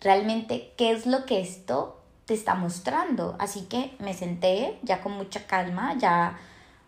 realmente 0.00 0.72
qué 0.76 0.92
es 0.92 1.06
lo 1.06 1.24
que 1.24 1.40
esto 1.40 2.02
te 2.26 2.34
está 2.34 2.54
mostrando. 2.54 3.36
Así 3.38 3.62
que 3.62 3.94
me 3.98 4.14
senté 4.14 4.78
ya 4.82 5.00
con 5.00 5.12
mucha 5.12 5.46
calma, 5.46 5.96
ya 5.98 6.38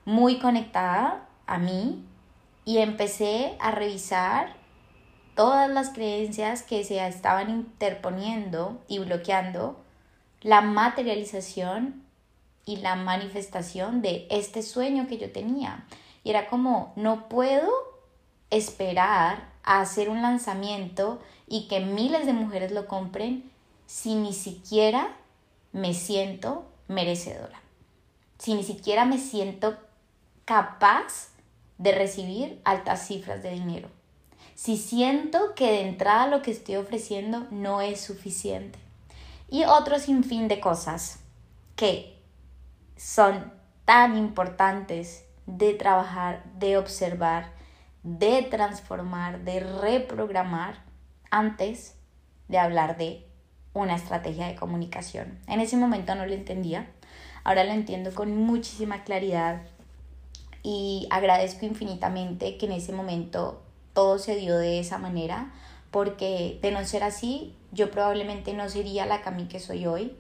muy 0.05 0.39
conectada 0.39 1.27
a 1.47 1.59
mí 1.59 2.05
y 2.65 2.79
empecé 2.79 3.57
a 3.61 3.71
revisar 3.71 4.57
todas 5.35 5.71
las 5.71 5.91
creencias 5.91 6.63
que 6.63 6.83
se 6.85 7.07
estaban 7.07 7.51
interponiendo 7.51 8.81
y 8.89 8.99
bloqueando 8.99 9.79
la 10.41 10.61
materialización 10.63 12.05
y 12.65 12.77
la 12.77 12.97
manifestación 12.97 14.03
de 14.03 14.27
este 14.31 14.63
sueño 14.63 15.07
que 15.07 15.19
yo 15.19 15.31
tenía. 15.31 15.85
Y 16.25 16.31
era 16.31 16.49
como, 16.49 16.93
no 16.97 17.29
puedo 17.29 17.71
esperar 18.51 19.49
hacer 19.67 20.09
un 20.09 20.23
lanzamiento 20.23 21.21
y 21.47 21.69
que 21.69 21.81
miles 21.81 22.25
de 22.25 22.33
mujeres 22.33 22.73
lo 22.73 22.87
compren 22.87 23.51
si 23.87 24.15
ni 24.15 24.33
siquiera 24.33 25.17
me 25.73 25.93
siento 25.93 26.65
merecedora, 26.89 27.61
si 28.39 28.55
ni 28.55 28.63
siquiera 28.63 29.05
me 29.05 29.19
siento 29.19 29.77
capaz 30.45 31.29
de 31.79 31.93
recibir 31.93 32.61
altas 32.65 33.07
cifras 33.07 33.43
de 33.43 33.51
dinero, 33.51 33.89
si 34.55 34.77
siento 34.77 35.55
que 35.55 35.67
de 35.67 35.81
entrada 35.83 36.29
lo 36.29 36.43
que 36.43 36.51
estoy 36.51 36.77
ofreciendo 36.77 37.47
no 37.51 37.83
es 37.83 38.01
suficiente. 38.01 38.79
Y 39.49 39.65
otro 39.65 39.99
sinfín 39.99 40.49
de 40.49 40.61
cosas 40.61 41.21
que 41.77 42.19
son 42.97 43.53
tan 43.85 44.17
importantes 44.17 45.25
de 45.47 45.75
trabajar, 45.75 46.43
de 46.59 46.79
observar, 46.79 47.53
de 48.07 48.43
transformar, 48.43 49.41
de 49.41 49.59
reprogramar 49.59 50.77
antes 51.29 51.97
de 52.47 52.57
hablar 52.57 52.97
de 52.97 53.27
una 53.73 53.97
estrategia 53.97 54.47
de 54.47 54.55
comunicación. 54.55 55.41
En 55.49 55.59
ese 55.59 55.77
momento 55.77 56.15
no 56.15 56.25
lo 56.25 56.33
entendía, 56.33 56.87
ahora 57.43 57.65
lo 57.65 57.73
entiendo 57.73 58.15
con 58.15 58.37
muchísima 58.37 59.03
claridad 59.03 59.63
y 60.63 61.09
agradezco 61.11 61.67
infinitamente 61.67 62.57
que 62.57 62.67
en 62.67 62.73
ese 62.73 62.93
momento 62.93 63.61
todo 63.93 64.21
se 64.21 64.37
dio 64.37 64.57
de 64.57 64.79
esa 64.79 64.99
manera, 64.99 65.53
porque 65.91 66.61
de 66.63 66.71
no 66.71 66.85
ser 66.85 67.03
así, 67.03 67.57
yo 67.73 67.91
probablemente 67.91 68.55
no 68.55 68.69
sería 68.69 69.05
la 69.05 69.21
Cami 69.21 69.49
que 69.49 69.59
soy 69.59 69.85
hoy, 69.87 70.17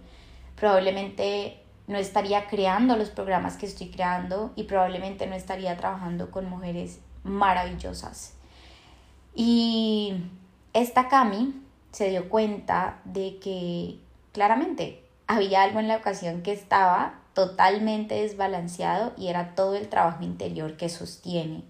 probablemente 0.57 1.62
no 1.87 1.99
estaría 1.99 2.49
creando 2.49 2.96
los 2.96 3.11
programas 3.11 3.57
que 3.57 3.66
estoy 3.66 3.90
creando 3.90 4.53
y 4.57 4.64
probablemente 4.64 5.29
no 5.29 5.37
estaría 5.37 5.77
trabajando 5.77 6.33
con 6.33 6.51
mujeres 6.51 7.01
maravillosas. 7.27 8.35
Y 9.35 10.15
esta 10.73 11.09
Cami 11.09 11.55
se 11.93 12.11
dio 12.11 12.29
cuenta 12.29 13.01
de 13.05 13.39
que 13.39 13.99
claramente 14.33 15.03
había 15.27 15.62
algo 15.62 15.81
en 15.81 15.89
la 15.89 15.97
ocasión 15.97 16.43
que 16.43 16.53
estaba 16.53 17.21
totalmente 17.35 18.15
desbalanceado 18.15 19.12
y 19.17 19.29
era 19.29 19.55
todo 19.55 19.75
el 19.75 19.89
trabajo 19.89 20.25
interior 20.25 20.77
que 20.77 20.89
sostiene 20.89 21.65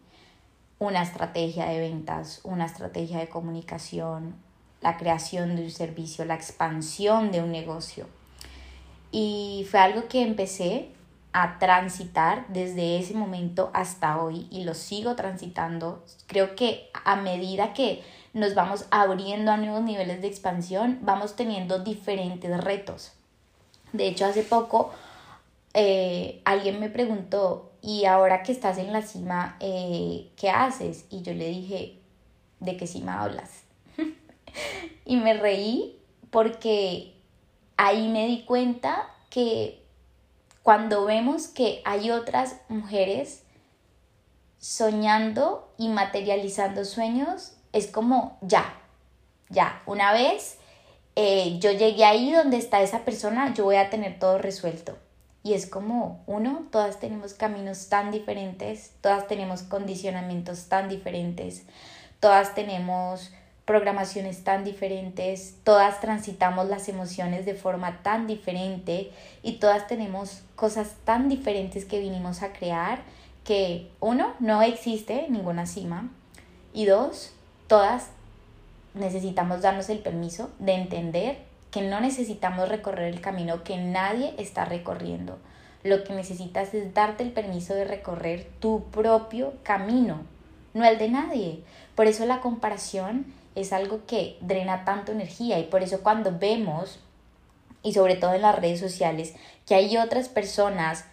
una 0.78 1.02
estrategia 1.02 1.66
de 1.66 1.80
ventas, 1.80 2.40
una 2.44 2.66
estrategia 2.66 3.18
de 3.18 3.28
comunicación, 3.28 4.36
la 4.82 4.96
creación 4.96 5.56
de 5.56 5.64
un 5.64 5.70
servicio, 5.70 6.24
la 6.24 6.34
expansión 6.34 7.32
de 7.32 7.42
un 7.42 7.50
negocio. 7.50 8.06
Y 9.10 9.66
fue 9.70 9.80
algo 9.80 10.06
que 10.08 10.22
empecé 10.22 10.90
a 11.38 11.58
transitar 11.58 12.46
desde 12.48 12.98
ese 12.98 13.12
momento 13.12 13.68
hasta 13.74 14.22
hoy 14.22 14.46
y 14.50 14.64
lo 14.64 14.72
sigo 14.72 15.16
transitando. 15.16 16.02
Creo 16.26 16.56
que 16.56 16.88
a 17.04 17.14
medida 17.16 17.74
que 17.74 18.02
nos 18.32 18.54
vamos 18.54 18.86
abriendo 18.90 19.52
a 19.52 19.58
nuevos 19.58 19.82
niveles 19.82 20.22
de 20.22 20.28
expansión, 20.28 20.98
vamos 21.02 21.36
teniendo 21.36 21.80
diferentes 21.80 22.58
retos. 22.64 23.12
De 23.92 24.08
hecho, 24.08 24.24
hace 24.24 24.44
poco 24.44 24.92
eh, 25.74 26.40
alguien 26.46 26.80
me 26.80 26.88
preguntó, 26.88 27.70
¿y 27.82 28.06
ahora 28.06 28.42
que 28.42 28.52
estás 28.52 28.78
en 28.78 28.94
la 28.94 29.02
cima, 29.02 29.58
eh, 29.60 30.30
qué 30.36 30.48
haces? 30.48 31.04
Y 31.10 31.20
yo 31.20 31.34
le 31.34 31.50
dije, 31.50 31.98
¿de 32.60 32.78
qué 32.78 32.86
cima 32.86 33.22
hablas? 33.22 33.64
y 35.04 35.16
me 35.18 35.34
reí 35.34 35.98
porque 36.30 37.12
ahí 37.76 38.08
me 38.08 38.26
di 38.26 38.44
cuenta 38.44 39.10
que 39.28 39.85
cuando 40.66 41.04
vemos 41.04 41.46
que 41.46 41.80
hay 41.84 42.10
otras 42.10 42.56
mujeres 42.68 43.44
soñando 44.58 45.72
y 45.78 45.86
materializando 45.86 46.84
sueños, 46.84 47.52
es 47.72 47.86
como 47.86 48.36
ya, 48.40 48.74
ya, 49.48 49.80
una 49.86 50.12
vez 50.12 50.58
eh, 51.14 51.60
yo 51.60 51.70
llegué 51.70 52.04
ahí 52.04 52.32
donde 52.32 52.56
está 52.56 52.82
esa 52.82 53.04
persona, 53.04 53.54
yo 53.54 53.62
voy 53.62 53.76
a 53.76 53.90
tener 53.90 54.18
todo 54.18 54.38
resuelto. 54.38 54.98
Y 55.44 55.54
es 55.54 55.68
como, 55.68 56.24
uno, 56.26 56.66
todas 56.72 56.98
tenemos 56.98 57.34
caminos 57.34 57.88
tan 57.88 58.10
diferentes, 58.10 58.90
todas 59.00 59.28
tenemos 59.28 59.62
condicionamientos 59.62 60.68
tan 60.68 60.88
diferentes, 60.88 61.62
todas 62.18 62.56
tenemos 62.56 63.30
programaciones 63.66 64.44
tan 64.44 64.64
diferentes, 64.64 65.56
todas 65.64 66.00
transitamos 66.00 66.68
las 66.68 66.88
emociones 66.88 67.44
de 67.44 67.54
forma 67.54 68.00
tan 68.02 68.28
diferente 68.28 69.10
y 69.42 69.54
todas 69.54 69.88
tenemos 69.88 70.42
cosas 70.54 70.94
tan 71.04 71.28
diferentes 71.28 71.84
que 71.84 72.00
vinimos 72.00 72.42
a 72.42 72.52
crear 72.52 73.00
que 73.44 73.90
uno, 74.00 74.34
no 74.38 74.62
existe 74.62 75.26
ninguna 75.28 75.66
cima 75.66 76.08
y 76.72 76.86
dos, 76.86 77.32
todas 77.66 78.10
necesitamos 78.94 79.62
darnos 79.62 79.88
el 79.88 79.98
permiso 79.98 80.50
de 80.60 80.74
entender 80.74 81.38
que 81.72 81.82
no 81.82 82.00
necesitamos 82.00 82.68
recorrer 82.68 83.12
el 83.12 83.20
camino 83.20 83.64
que 83.64 83.76
nadie 83.76 84.34
está 84.38 84.64
recorriendo. 84.64 85.38
Lo 85.82 86.04
que 86.04 86.14
necesitas 86.14 86.72
es 86.72 86.94
darte 86.94 87.22
el 87.24 87.32
permiso 87.32 87.74
de 87.74 87.84
recorrer 87.84 88.46
tu 88.60 88.84
propio 88.90 89.54
camino, 89.62 90.20
no 90.72 90.84
el 90.84 90.98
de 90.98 91.08
nadie. 91.08 91.62
Por 91.94 92.06
eso 92.06 92.26
la 92.26 92.40
comparación 92.40 93.26
es 93.56 93.72
algo 93.72 94.06
que 94.06 94.36
drena 94.40 94.84
tanto 94.84 95.10
energía 95.10 95.58
y 95.58 95.64
por 95.64 95.82
eso 95.82 96.02
cuando 96.02 96.38
vemos, 96.38 97.00
y 97.82 97.94
sobre 97.94 98.14
todo 98.14 98.34
en 98.34 98.42
las 98.42 98.54
redes 98.54 98.78
sociales, 98.78 99.34
que 99.66 99.74
hay 99.74 99.96
otras 99.96 100.28
personas 100.28 101.06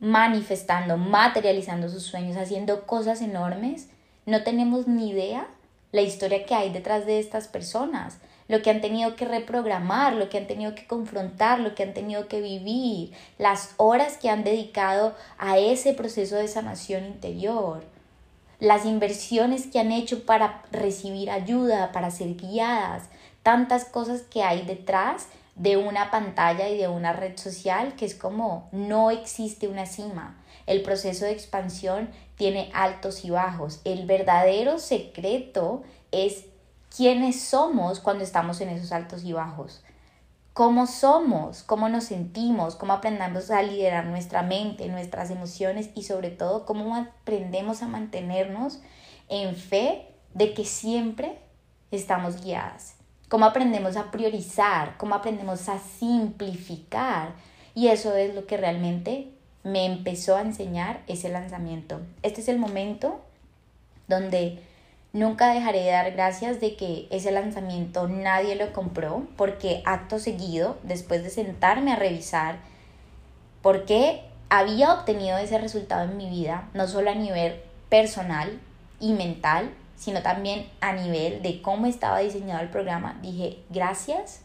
manifestando, 0.00 0.96
materializando 0.96 1.88
sus 1.88 2.02
sueños, 2.02 2.36
haciendo 2.36 2.86
cosas 2.86 3.20
enormes, 3.20 3.88
no 4.26 4.42
tenemos 4.42 4.88
ni 4.88 5.10
idea 5.10 5.46
la 5.92 6.00
historia 6.00 6.46
que 6.46 6.54
hay 6.54 6.70
detrás 6.70 7.06
de 7.06 7.20
estas 7.20 7.46
personas, 7.46 8.18
lo 8.48 8.62
que 8.62 8.70
han 8.70 8.80
tenido 8.80 9.14
que 9.14 9.26
reprogramar, 9.26 10.14
lo 10.14 10.28
que 10.28 10.38
han 10.38 10.46
tenido 10.46 10.74
que 10.74 10.86
confrontar, 10.86 11.60
lo 11.60 11.74
que 11.74 11.82
han 11.82 11.94
tenido 11.94 12.26
que 12.26 12.40
vivir, 12.40 13.12
las 13.38 13.74
horas 13.76 14.16
que 14.16 14.30
han 14.30 14.44
dedicado 14.44 15.14
a 15.38 15.58
ese 15.58 15.92
proceso 15.92 16.36
de 16.36 16.48
sanación 16.48 17.04
interior 17.04 17.84
las 18.62 18.84
inversiones 18.86 19.66
que 19.66 19.80
han 19.80 19.90
hecho 19.90 20.24
para 20.24 20.62
recibir 20.70 21.32
ayuda, 21.32 21.90
para 21.90 22.12
ser 22.12 22.36
guiadas, 22.36 23.08
tantas 23.42 23.84
cosas 23.84 24.22
que 24.22 24.44
hay 24.44 24.62
detrás 24.62 25.26
de 25.56 25.76
una 25.76 26.12
pantalla 26.12 26.68
y 26.68 26.78
de 26.78 26.86
una 26.86 27.12
red 27.12 27.36
social 27.36 27.96
que 27.96 28.04
es 28.04 28.14
como 28.14 28.68
no 28.70 29.10
existe 29.10 29.66
una 29.66 29.86
cima. 29.86 30.40
El 30.66 30.82
proceso 30.82 31.24
de 31.24 31.32
expansión 31.32 32.08
tiene 32.36 32.70
altos 32.72 33.24
y 33.24 33.30
bajos. 33.30 33.80
El 33.82 34.06
verdadero 34.06 34.78
secreto 34.78 35.82
es 36.12 36.44
quiénes 36.96 37.40
somos 37.40 37.98
cuando 37.98 38.22
estamos 38.22 38.60
en 38.60 38.68
esos 38.68 38.92
altos 38.92 39.24
y 39.24 39.32
bajos. 39.32 39.82
Cómo 40.52 40.86
somos, 40.86 41.62
cómo 41.62 41.88
nos 41.88 42.04
sentimos, 42.04 42.76
cómo 42.76 42.92
aprendemos 42.92 43.50
a 43.50 43.62
liderar 43.62 44.04
nuestra 44.04 44.42
mente, 44.42 44.88
nuestras 44.88 45.30
emociones 45.30 45.88
y 45.94 46.02
sobre 46.02 46.28
todo 46.28 46.66
cómo 46.66 46.94
aprendemos 46.94 47.82
a 47.82 47.88
mantenernos 47.88 48.80
en 49.30 49.56
fe 49.56 50.08
de 50.34 50.52
que 50.52 50.66
siempre 50.66 51.38
estamos 51.90 52.44
guiadas. 52.44 52.96
Cómo 53.30 53.46
aprendemos 53.46 53.96
a 53.96 54.10
priorizar, 54.10 54.98
cómo 54.98 55.14
aprendemos 55.14 55.70
a 55.70 55.78
simplificar. 55.78 57.32
Y 57.74 57.88
eso 57.88 58.14
es 58.14 58.34
lo 58.34 58.46
que 58.46 58.58
realmente 58.58 59.30
me 59.64 59.86
empezó 59.86 60.36
a 60.36 60.42
enseñar 60.42 61.02
ese 61.06 61.30
lanzamiento. 61.30 62.02
Este 62.22 62.42
es 62.42 62.48
el 62.48 62.58
momento 62.58 63.22
donde 64.06 64.62
Nunca 65.12 65.52
dejaré 65.52 65.80
de 65.80 65.90
dar 65.90 66.10
gracias 66.12 66.58
de 66.60 66.74
que 66.74 67.06
ese 67.10 67.32
lanzamiento 67.32 68.08
nadie 68.08 68.56
lo 68.56 68.72
compró 68.72 69.26
porque 69.36 69.82
acto 69.84 70.18
seguido, 70.18 70.78
después 70.84 71.22
de 71.22 71.28
sentarme 71.28 71.92
a 71.92 71.96
revisar 71.96 72.56
por 73.60 73.84
qué 73.84 74.22
había 74.48 74.94
obtenido 74.94 75.36
ese 75.36 75.58
resultado 75.58 76.10
en 76.10 76.16
mi 76.16 76.30
vida, 76.30 76.68
no 76.72 76.88
solo 76.88 77.10
a 77.10 77.14
nivel 77.14 77.60
personal 77.90 78.58
y 79.00 79.12
mental, 79.12 79.70
sino 79.96 80.22
también 80.22 80.66
a 80.80 80.94
nivel 80.94 81.42
de 81.42 81.60
cómo 81.60 81.86
estaba 81.86 82.20
diseñado 82.20 82.62
el 82.62 82.70
programa, 82.70 83.18
dije 83.20 83.58
gracias 83.68 84.40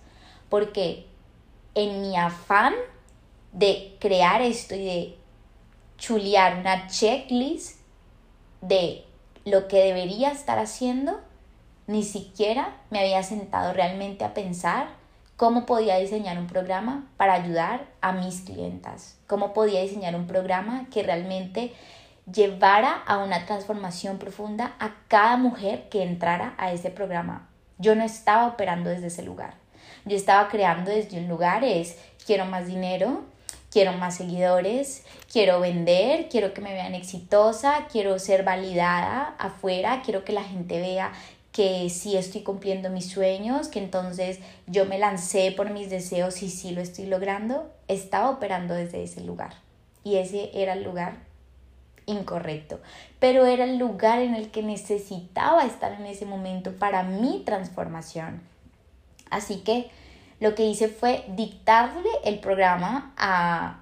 porque 0.50 1.08
en 1.76 2.02
mi 2.02 2.18
afán 2.18 2.74
de 3.54 3.96
crear 4.00 4.42
esto 4.42 4.76
y 4.76 4.86
de 4.86 5.18
chulear 5.98 6.60
una 6.60 6.88
checklist 6.88 7.80
de 8.62 9.07
lo 9.50 9.70
que 9.70 9.84
debería 9.84 10.32
estar 10.32 10.60
haciendo, 10.60 11.22
ni 11.88 12.04
siquiera 12.04 12.76
me 12.90 13.00
había 13.00 13.24
sentado 13.24 13.72
realmente 13.72 14.26
a 14.26 14.34
pensar 14.34 14.88
cómo 15.38 15.66
podía 15.66 15.98
diseñar 15.98 16.38
un 16.38 16.48
programa 16.48 17.08
para 17.16 17.34
ayudar 17.34 17.86
a 18.02 18.12
mis 18.12 18.42
clientas, 18.42 19.18
cómo 19.26 19.54
podía 19.54 19.82
diseñar 19.82 20.16
un 20.16 20.28
programa 20.28 20.88
que 20.92 21.02
realmente 21.02 21.72
llevara 22.30 22.92
a 23.06 23.20
una 23.20 23.46
transformación 23.46 24.18
profunda 24.18 24.76
a 24.80 24.96
cada 25.08 25.38
mujer 25.38 25.88
que 25.88 26.04
entrara 26.04 26.54
a 26.58 26.74
ese 26.74 26.90
programa. 26.90 27.48
Yo 27.78 27.96
no 27.96 28.04
estaba 28.04 28.48
operando 28.48 28.90
desde 28.90 29.08
ese 29.08 29.24
lugar. 29.24 29.54
Yo 30.04 30.18
estaba 30.18 30.50
creando 30.50 30.92
desde 30.92 31.20
un 31.20 31.30
lugar 31.30 31.64
es 31.64 31.98
quiero 32.26 32.44
más 32.46 32.68
dinero, 32.68 33.24
quiero 33.72 33.94
más 33.94 34.16
seguidores, 34.16 35.04
quiero 35.32 35.60
vender, 35.60 36.30
quiero 36.30 36.54
que 36.54 36.62
me 36.62 36.74
vean 36.74 36.96
exitosa, 36.96 37.88
quiero 37.92 38.18
ser 38.20 38.44
validada 38.44 39.36
afuera, 39.38 40.02
quiero 40.04 40.24
que 40.24 40.34
la 40.34 40.44
gente 40.44 40.80
vea 40.80 41.12
que 41.52 41.90
sí 41.90 42.16
estoy 42.16 42.42
cumpliendo 42.42 42.90
mis 42.90 43.10
sueños, 43.10 43.68
que 43.68 43.80
entonces 43.80 44.40
yo 44.68 44.86
me 44.86 45.00
lancé 45.00 45.52
por 45.52 45.72
mis 45.72 45.90
deseos 45.90 46.44
y 46.44 46.50
sí 46.50 46.72
lo 46.72 46.82
estoy 46.82 47.08
logrando, 47.08 47.72
estaba 47.88 48.30
operando 48.30 48.76
desde 48.76 49.04
ese 49.04 49.22
lugar. 49.22 49.56
Y 50.04 50.18
ese 50.18 50.52
era 50.54 50.74
el 50.74 50.84
lugar 50.84 51.16
incorrecto, 52.06 52.80
pero 53.20 53.46
era 53.46 53.64
el 53.64 53.78
lugar 53.78 54.20
en 54.20 54.36
el 54.36 54.50
que 54.50 54.64
necesitaba 54.64 55.66
estar 55.66 55.94
en 55.94 56.06
ese 56.06 56.26
momento 56.26 56.74
para 56.74 57.04
mi 57.04 57.42
transformación. 57.44 58.42
Así 59.30 59.58
que 59.58 59.90
lo 60.40 60.56
que 60.56 60.66
hice 60.66 60.88
fue 60.88 61.26
dictarle 61.30 62.10
el 62.24 62.40
programa 62.40 63.14
a 63.18 63.82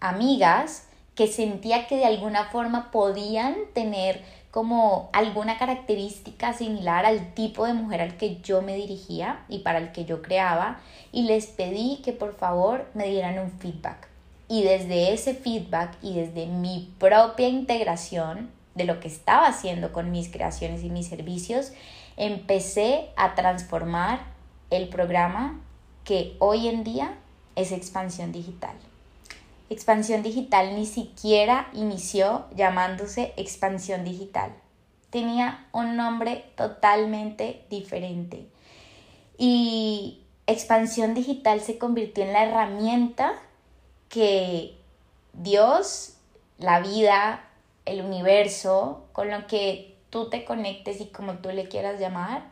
amigas 0.00 0.88
que 1.14 1.26
sentía 1.26 1.86
que 1.86 1.96
de 1.96 2.04
alguna 2.04 2.44
forma 2.44 2.90
podían 2.90 3.56
tener 3.74 4.22
como 4.50 5.10
alguna 5.12 5.58
característica 5.58 6.52
similar 6.52 7.04
al 7.04 7.34
tipo 7.34 7.66
de 7.66 7.74
mujer 7.74 8.00
al 8.00 8.16
que 8.16 8.40
yo 8.40 8.62
me 8.62 8.76
dirigía 8.76 9.44
y 9.48 9.58
para 9.58 9.78
el 9.78 9.92
que 9.92 10.04
yo 10.04 10.22
creaba 10.22 10.80
y 11.12 11.24
les 11.24 11.46
pedí 11.46 12.00
que 12.04 12.12
por 12.12 12.34
favor 12.34 12.86
me 12.94 13.08
dieran 13.08 13.38
un 13.38 13.50
feedback. 13.50 14.08
Y 14.48 14.62
desde 14.62 15.12
ese 15.12 15.34
feedback 15.34 15.96
y 16.02 16.14
desde 16.14 16.46
mi 16.46 16.94
propia 16.98 17.48
integración 17.48 18.50
de 18.74 18.84
lo 18.84 19.00
que 19.00 19.08
estaba 19.08 19.48
haciendo 19.48 19.92
con 19.92 20.10
mis 20.10 20.30
creaciones 20.30 20.82
y 20.82 20.88
mis 20.88 21.08
servicios, 21.08 21.72
empecé 22.16 23.10
a 23.16 23.34
transformar 23.34 24.37
el 24.70 24.88
programa 24.88 25.60
que 26.04 26.36
hoy 26.38 26.68
en 26.68 26.84
día 26.84 27.14
es 27.56 27.72
expansión 27.72 28.32
digital. 28.32 28.76
Expansión 29.70 30.22
digital 30.22 30.74
ni 30.74 30.86
siquiera 30.86 31.68
inició 31.74 32.46
llamándose 32.54 33.34
expansión 33.36 34.04
digital. 34.04 34.54
Tenía 35.10 35.66
un 35.72 35.96
nombre 35.96 36.46
totalmente 36.56 37.64
diferente. 37.68 38.46
Y 39.36 40.22
expansión 40.46 41.14
digital 41.14 41.60
se 41.60 41.78
convirtió 41.78 42.24
en 42.24 42.32
la 42.32 42.44
herramienta 42.44 43.34
que 44.08 44.76
Dios, 45.34 46.14
la 46.58 46.80
vida, 46.80 47.44
el 47.84 48.00
universo, 48.02 49.04
con 49.12 49.30
lo 49.30 49.46
que 49.46 49.94
tú 50.10 50.30
te 50.30 50.44
conectes 50.44 51.00
y 51.00 51.06
como 51.06 51.34
tú 51.34 51.50
le 51.50 51.68
quieras 51.68 52.00
llamar, 52.00 52.44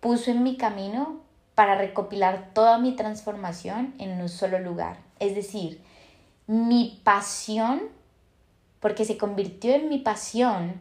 puso 0.00 0.30
en 0.30 0.42
mi 0.42 0.56
camino 0.56 1.20
para 1.60 1.74
recopilar 1.74 2.54
toda 2.54 2.78
mi 2.78 2.92
transformación 2.96 3.92
en 3.98 4.18
un 4.18 4.30
solo 4.30 4.58
lugar. 4.58 4.96
Es 5.18 5.34
decir, 5.34 5.82
mi 6.46 7.02
pasión, 7.04 7.82
porque 8.80 9.04
se 9.04 9.18
convirtió 9.18 9.74
en 9.74 9.90
mi 9.90 9.98
pasión 9.98 10.80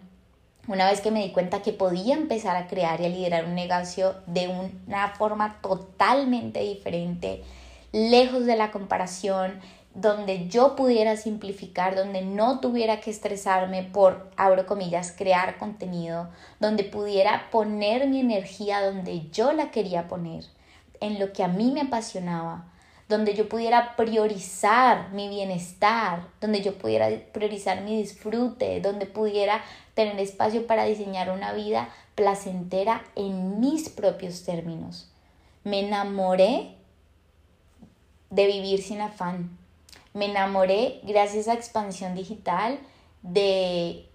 una 0.70 0.90
vez 0.90 1.02
que 1.02 1.12
me 1.12 1.22
di 1.22 1.34
cuenta 1.34 1.62
que 1.62 1.74
podía 1.74 2.16
empezar 2.16 2.56
a 2.56 2.68
crear 2.68 3.02
y 3.02 3.08
a 3.08 3.10
liderar 3.10 3.44
un 3.44 3.56
negocio 3.56 4.16
de 4.26 4.48
una 4.48 5.10
forma 5.10 5.60
totalmente 5.62 6.62
diferente, 6.62 7.44
lejos 7.92 8.46
de 8.46 8.56
la 8.56 8.72
comparación, 8.72 9.60
donde 9.94 10.48
yo 10.48 10.78
pudiera 10.78 11.18
simplificar, 11.18 11.94
donde 11.94 12.22
no 12.22 12.62
tuviera 12.62 13.02
que 13.02 13.12
estresarme 13.12 13.84
por, 13.84 14.32
abro 14.38 14.66
comillas, 14.66 15.12
crear 15.12 15.58
contenido, 15.58 16.30
donde 16.62 16.86
pudiera 16.86 17.50
poner 17.52 18.08
mi 18.08 18.22
energía 18.22 18.82
donde 18.82 19.28
yo 19.30 19.52
la 19.52 19.72
quería 19.72 20.08
poner 20.08 20.46
en 21.02 21.20
lo 21.20 21.34
que 21.34 21.44
a 21.44 21.48
mí 21.48 21.72
me 21.72 21.82
apasionaba, 21.82 22.66
donde 23.08 23.34
yo 23.34 23.50
pudiera 23.50 23.96
priorizar 23.96 25.12
mi 25.12 25.28
bienestar, 25.30 26.28
donde 26.40 26.62
yo 26.62 26.78
pudiera 26.78 27.10
priorizar 27.34 27.82
mi 27.82 27.98
disfrute, 27.98 28.82
donde 28.82 29.06
pudiera 29.06 29.62
tener 29.96 30.20
espacio 30.20 30.68
para 30.68 30.84
diseñar 30.84 31.32
una 31.32 31.54
vida 31.54 31.90
placentera 32.16 33.04
en 33.16 33.60
mis 33.60 33.90
propios 33.90 34.44
términos. 34.44 35.12
Me 35.64 35.80
enamoré 35.80 36.76
de 38.30 38.46
vivir 38.46 38.82
sin 38.82 39.02
afán. 39.02 39.58
Me 40.14 40.26
enamoré 40.26 41.00
gracias 41.04 41.48
a 41.48 41.54
expansión 41.54 42.16
digital 42.16 42.80
de 43.22 44.08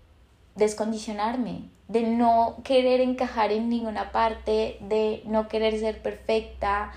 descondicionarme, 0.55 1.69
de 1.89 2.03
no 2.03 2.57
querer 2.65 3.01
encajar 3.01 3.53
en 3.53 3.69
ninguna 3.69 4.13
parte, 4.13 4.79
de 4.81 5.23
no 5.27 5.49
querer 5.49 5.79
ser 5.79 6.03
perfecta. 6.03 6.93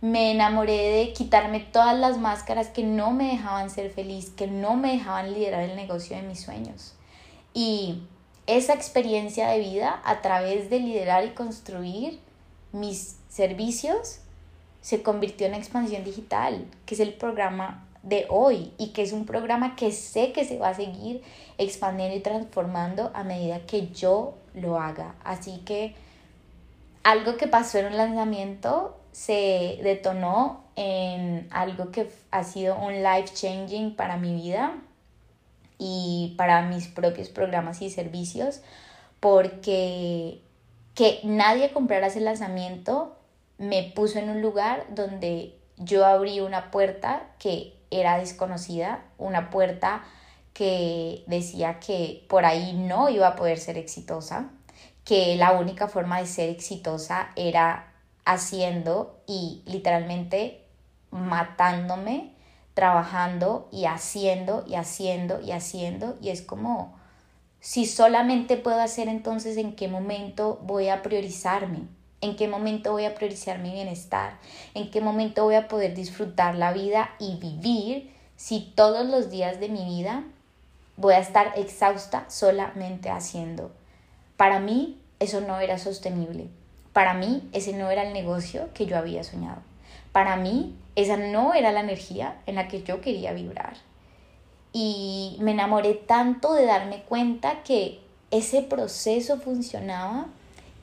Me 0.00 0.32
enamoré 0.32 0.90
de 0.90 1.12
quitarme 1.12 1.60
todas 1.60 1.96
las 1.98 2.18
máscaras 2.18 2.68
que 2.68 2.82
no 2.82 3.12
me 3.12 3.30
dejaban 3.32 3.70
ser 3.70 3.90
feliz, 3.90 4.30
que 4.30 4.46
no 4.46 4.74
me 4.74 4.92
dejaban 4.92 5.32
liderar 5.32 5.62
el 5.62 5.76
negocio 5.76 6.16
de 6.16 6.22
mis 6.22 6.40
sueños. 6.40 6.94
Y 7.54 8.02
esa 8.46 8.74
experiencia 8.74 9.48
de 9.48 9.60
vida 9.60 10.02
a 10.04 10.20
través 10.20 10.70
de 10.70 10.80
liderar 10.80 11.24
y 11.24 11.30
construir 11.30 12.18
mis 12.72 13.16
servicios 13.28 14.18
se 14.80 15.02
convirtió 15.02 15.46
en 15.46 15.54
expansión 15.54 16.02
digital, 16.02 16.66
que 16.84 16.94
es 16.94 17.00
el 17.00 17.14
programa 17.14 17.86
de 18.02 18.26
hoy 18.28 18.72
y 18.78 18.88
que 18.88 19.02
es 19.02 19.12
un 19.12 19.26
programa 19.26 19.76
que 19.76 19.92
sé 19.92 20.32
que 20.32 20.44
se 20.44 20.58
va 20.58 20.70
a 20.70 20.74
seguir 20.74 21.22
expandiendo 21.58 22.16
y 22.16 22.20
transformando 22.20 23.10
a 23.14 23.22
medida 23.24 23.60
que 23.60 23.88
yo 23.88 24.34
lo 24.54 24.78
haga. 24.78 25.14
Así 25.24 25.58
que 25.64 25.94
algo 27.04 27.36
que 27.36 27.46
pasó 27.46 27.78
en 27.78 27.86
un 27.86 27.96
lanzamiento 27.96 28.96
se 29.12 29.78
detonó 29.82 30.64
en 30.76 31.48
algo 31.50 31.90
que 31.90 32.10
ha 32.30 32.44
sido 32.44 32.78
un 32.78 33.02
life 33.02 33.34
changing 33.34 33.94
para 33.94 34.16
mi 34.16 34.34
vida 34.34 34.74
y 35.78 36.34
para 36.38 36.62
mis 36.62 36.88
propios 36.88 37.28
programas 37.28 37.82
y 37.82 37.90
servicios 37.90 38.62
porque 39.20 40.40
que 40.94 41.20
nadie 41.24 41.72
comprara 41.72 42.08
ese 42.08 42.20
lanzamiento 42.20 43.16
me 43.58 43.82
puso 43.94 44.18
en 44.18 44.30
un 44.30 44.42
lugar 44.42 44.86
donde 44.94 45.56
yo 45.76 46.04
abrí 46.06 46.40
una 46.40 46.70
puerta 46.70 47.28
que 47.38 47.74
era 47.92 48.18
desconocida, 48.18 49.04
una 49.18 49.50
puerta 49.50 50.02
que 50.52 51.24
decía 51.26 51.80
que 51.80 52.26
por 52.28 52.44
ahí 52.44 52.72
no 52.72 53.08
iba 53.08 53.28
a 53.28 53.36
poder 53.36 53.58
ser 53.58 53.78
exitosa, 53.78 54.50
que 55.04 55.36
la 55.36 55.52
única 55.52 55.88
forma 55.88 56.20
de 56.20 56.26
ser 56.26 56.50
exitosa 56.50 57.30
era 57.36 57.92
haciendo 58.24 59.22
y 59.26 59.62
literalmente 59.66 60.66
matándome, 61.10 62.34
trabajando 62.74 63.68
y 63.72 63.84
haciendo 63.86 64.64
y 64.66 64.74
haciendo 64.76 65.40
y 65.40 65.52
haciendo. 65.52 66.16
Y 66.20 66.30
es 66.30 66.42
como 66.42 66.96
si 67.60 67.86
solamente 67.86 68.56
puedo 68.56 68.80
hacer 68.80 69.08
entonces 69.08 69.56
en 69.56 69.74
qué 69.74 69.88
momento 69.88 70.60
voy 70.62 70.88
a 70.88 71.02
priorizarme, 71.02 71.86
¿En 72.22 72.36
qué 72.36 72.46
momento 72.46 72.92
voy 72.92 73.04
a 73.04 73.16
priorizar 73.16 73.58
mi 73.58 73.72
bienestar? 73.72 74.38
¿En 74.74 74.92
qué 74.92 75.00
momento 75.00 75.42
voy 75.42 75.56
a 75.56 75.66
poder 75.66 75.92
disfrutar 75.92 76.54
la 76.54 76.72
vida 76.72 77.10
y 77.18 77.34
vivir 77.36 78.14
si 78.36 78.72
todos 78.76 79.04
los 79.04 79.28
días 79.28 79.58
de 79.58 79.68
mi 79.68 79.84
vida 79.84 80.22
voy 80.96 81.14
a 81.14 81.18
estar 81.18 81.52
exhausta 81.56 82.24
solamente 82.28 83.10
haciendo? 83.10 83.72
Para 84.36 84.60
mí 84.60 85.00
eso 85.18 85.40
no 85.40 85.58
era 85.58 85.78
sostenible. 85.78 86.46
Para 86.92 87.12
mí 87.12 87.48
ese 87.52 87.72
no 87.72 87.90
era 87.90 88.04
el 88.04 88.12
negocio 88.12 88.68
que 88.72 88.86
yo 88.86 88.96
había 88.96 89.24
soñado. 89.24 89.60
Para 90.12 90.36
mí 90.36 90.76
esa 90.94 91.16
no 91.16 91.54
era 91.54 91.72
la 91.72 91.80
energía 91.80 92.40
en 92.46 92.54
la 92.54 92.68
que 92.68 92.84
yo 92.84 93.00
quería 93.00 93.32
vibrar. 93.32 93.74
Y 94.72 95.38
me 95.40 95.50
enamoré 95.50 95.94
tanto 95.94 96.54
de 96.54 96.66
darme 96.66 97.02
cuenta 97.02 97.64
que 97.64 98.00
ese 98.30 98.62
proceso 98.62 99.40
funcionaba 99.40 100.28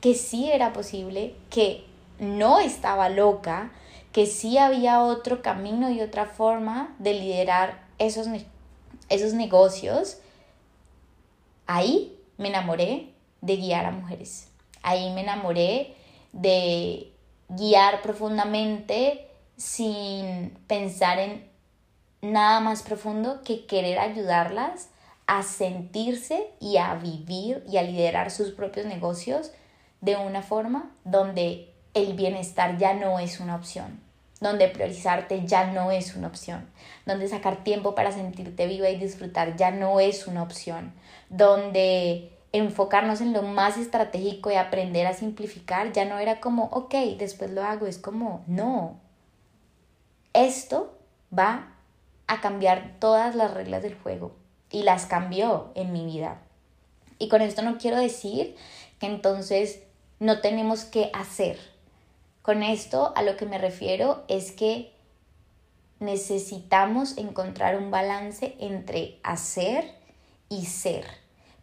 que 0.00 0.14
sí 0.14 0.50
era 0.50 0.72
posible, 0.72 1.34
que 1.50 1.84
no 2.18 2.60
estaba 2.60 3.08
loca, 3.08 3.72
que 4.12 4.26
sí 4.26 4.58
había 4.58 5.02
otro 5.02 5.42
camino 5.42 5.90
y 5.90 6.00
otra 6.00 6.26
forma 6.26 6.94
de 6.98 7.14
liderar 7.14 7.82
esos, 7.98 8.26
esos 9.08 9.34
negocios, 9.34 10.18
ahí 11.66 12.18
me 12.38 12.48
enamoré 12.48 13.12
de 13.40 13.56
guiar 13.56 13.86
a 13.86 13.90
mujeres. 13.90 14.48
Ahí 14.82 15.12
me 15.12 15.20
enamoré 15.20 15.94
de 16.32 17.12
guiar 17.48 18.02
profundamente 18.02 19.26
sin 19.56 20.50
pensar 20.66 21.18
en 21.18 21.50
nada 22.22 22.60
más 22.60 22.82
profundo 22.82 23.42
que 23.44 23.66
querer 23.66 23.98
ayudarlas 23.98 24.88
a 25.26 25.42
sentirse 25.42 26.48
y 26.60 26.78
a 26.78 26.94
vivir 26.94 27.64
y 27.68 27.76
a 27.76 27.82
liderar 27.82 28.30
sus 28.30 28.50
propios 28.50 28.86
negocios 28.86 29.52
de 30.00 30.16
una 30.16 30.42
forma 30.42 30.90
donde 31.04 31.72
el 31.94 32.14
bienestar 32.14 32.78
ya 32.78 32.94
no 32.94 33.18
es 33.18 33.40
una 33.40 33.56
opción, 33.56 34.00
donde 34.40 34.68
priorizarte 34.68 35.46
ya 35.46 35.66
no 35.66 35.90
es 35.90 36.14
una 36.16 36.28
opción, 36.28 36.68
donde 37.06 37.28
sacar 37.28 37.62
tiempo 37.64 37.94
para 37.94 38.12
sentirte 38.12 38.66
viva 38.66 38.88
y 38.88 38.98
disfrutar 38.98 39.56
ya 39.56 39.70
no 39.70 40.00
es 40.00 40.26
una 40.26 40.42
opción, 40.42 40.92
donde 41.28 42.32
enfocarnos 42.52 43.20
en 43.20 43.32
lo 43.32 43.42
más 43.42 43.76
estratégico 43.76 44.50
y 44.50 44.54
aprender 44.54 45.06
a 45.06 45.14
simplificar 45.14 45.92
ya 45.92 46.04
no 46.04 46.18
era 46.18 46.40
como, 46.40 46.64
ok, 46.66 46.94
después 47.18 47.50
lo 47.50 47.62
hago, 47.62 47.86
es 47.86 47.98
como, 47.98 48.42
no, 48.46 48.98
esto 50.32 50.96
va 51.36 51.74
a 52.26 52.40
cambiar 52.40 52.96
todas 52.98 53.34
las 53.34 53.52
reglas 53.52 53.82
del 53.82 53.94
juego 53.94 54.32
y 54.70 54.82
las 54.82 55.06
cambió 55.06 55.70
en 55.74 55.92
mi 55.92 56.04
vida. 56.04 56.38
Y 57.18 57.28
con 57.28 57.42
esto 57.42 57.62
no 57.62 57.78
quiero 57.78 57.98
decir 57.98 58.56
que 58.98 59.06
entonces 59.06 59.82
no 60.20 60.40
tenemos 60.40 60.84
que 60.84 61.10
hacer. 61.12 61.58
Con 62.42 62.62
esto 62.62 63.12
a 63.16 63.22
lo 63.22 63.36
que 63.36 63.46
me 63.46 63.58
refiero 63.58 64.22
es 64.28 64.52
que 64.52 64.92
necesitamos 65.98 67.18
encontrar 67.18 67.76
un 67.76 67.90
balance 67.90 68.54
entre 68.60 69.18
hacer 69.22 69.84
y 70.48 70.66
ser. 70.66 71.04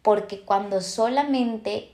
Porque 0.02 0.42
cuando 0.42 0.80
solamente 0.80 1.92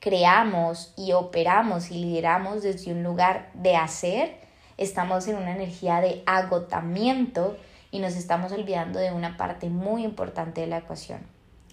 creamos 0.00 0.92
y 0.96 1.12
operamos 1.12 1.90
y 1.90 1.94
lideramos 1.94 2.62
desde 2.62 2.92
un 2.92 3.02
lugar 3.02 3.50
de 3.54 3.76
hacer, 3.76 4.36
estamos 4.76 5.28
en 5.28 5.36
una 5.36 5.54
energía 5.54 6.00
de 6.00 6.22
agotamiento 6.26 7.56
y 7.90 8.00
nos 8.00 8.16
estamos 8.16 8.52
olvidando 8.52 8.98
de 8.98 9.12
una 9.12 9.36
parte 9.36 9.70
muy 9.70 10.04
importante 10.04 10.60
de 10.60 10.66
la 10.66 10.78
ecuación. 10.78 11.20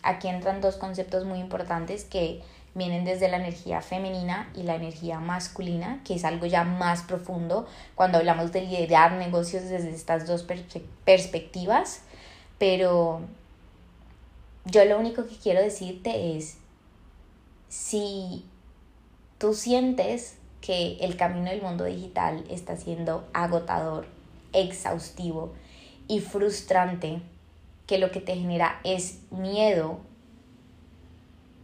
Aquí 0.03 0.27
entran 0.27 0.61
dos 0.61 0.77
conceptos 0.77 1.25
muy 1.25 1.39
importantes 1.39 2.05
que 2.05 2.41
vienen 2.73 3.03
desde 3.03 3.27
la 3.27 3.37
energía 3.37 3.81
femenina 3.81 4.49
y 4.55 4.63
la 4.63 4.75
energía 4.75 5.19
masculina, 5.19 6.01
que 6.05 6.15
es 6.15 6.23
algo 6.23 6.45
ya 6.45 6.63
más 6.63 7.03
profundo 7.03 7.67
cuando 7.95 8.17
hablamos 8.17 8.51
de 8.51 8.61
liderar 8.61 9.13
negocios 9.13 9.63
desde 9.63 9.89
estas 9.89 10.25
dos 10.25 10.45
perspectivas, 11.03 12.01
pero 12.57 13.21
yo 14.65 14.85
lo 14.85 14.99
único 14.99 15.25
que 15.25 15.35
quiero 15.35 15.61
decirte 15.61 16.37
es, 16.37 16.57
si 17.67 18.45
tú 19.37 19.53
sientes 19.53 20.37
que 20.61 20.97
el 21.01 21.17
camino 21.17 21.49
del 21.49 21.61
mundo 21.61 21.85
digital 21.85 22.45
está 22.49 22.77
siendo 22.77 23.27
agotador, 23.33 24.05
exhaustivo 24.53 25.53
y 26.07 26.19
frustrante, 26.19 27.21
que 27.87 27.97
lo 27.97 28.11
que 28.11 28.21
te 28.21 28.35
genera 28.35 28.79
es 28.83 29.19
miedo 29.31 29.99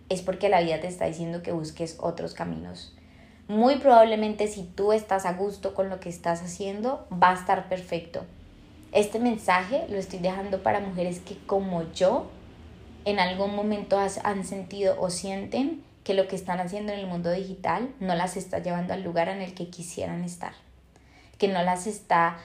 es 0.10 0.22
porque 0.22 0.50
la 0.50 0.62
vida 0.62 0.80
te 0.80 0.88
está 0.88 1.06
diciendo 1.06 1.44
que 1.44 1.52
busques 1.52 1.98
otros 2.00 2.34
caminos. 2.34 2.96
Muy 3.48 3.78
probablemente 3.78 4.48
si 4.48 4.64
tú 4.64 4.92
estás 4.92 5.26
a 5.26 5.34
gusto 5.34 5.74
con 5.74 5.90
lo 5.90 6.00
que 6.00 6.10
estás 6.10 6.42
haciendo, 6.42 7.08
va 7.12 7.32
a 7.32 7.36
estar 7.36 7.70
perfecto. 7.70 8.26
Este 8.92 9.20
mensaje 9.20 9.86
lo 9.90 9.98
estoy 9.98 10.20
dejando 10.20 10.64
para 10.64 10.80
mujeres 10.80 11.20
que 11.20 11.38
como 11.46 11.92
yo 11.94 12.28
en 13.06 13.20
algún 13.20 13.56
momento 13.56 14.00
han 14.24 14.44
sentido 14.44 15.00
o 15.00 15.10
sienten 15.10 15.84
que 16.04 16.14
lo 16.14 16.28
que 16.28 16.36
están 16.36 16.60
haciendo 16.60 16.94
en 16.94 17.00
el 17.00 17.08
mundo 17.08 17.32
digital 17.32 17.94
no 18.00 18.16
las 18.16 18.38
está 18.38 18.60
llevando 18.60 18.94
al 18.94 19.04
lugar 19.04 19.28
en 19.30 19.42
el 19.42 19.54
que 19.54 19.70
quisieran 19.70 20.24
estar, 20.24 20.54
que 21.38 21.48
no 21.48 21.64
las 21.64 21.86
está 21.86 22.38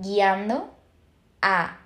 guiando 0.00 0.72
a 1.42 1.80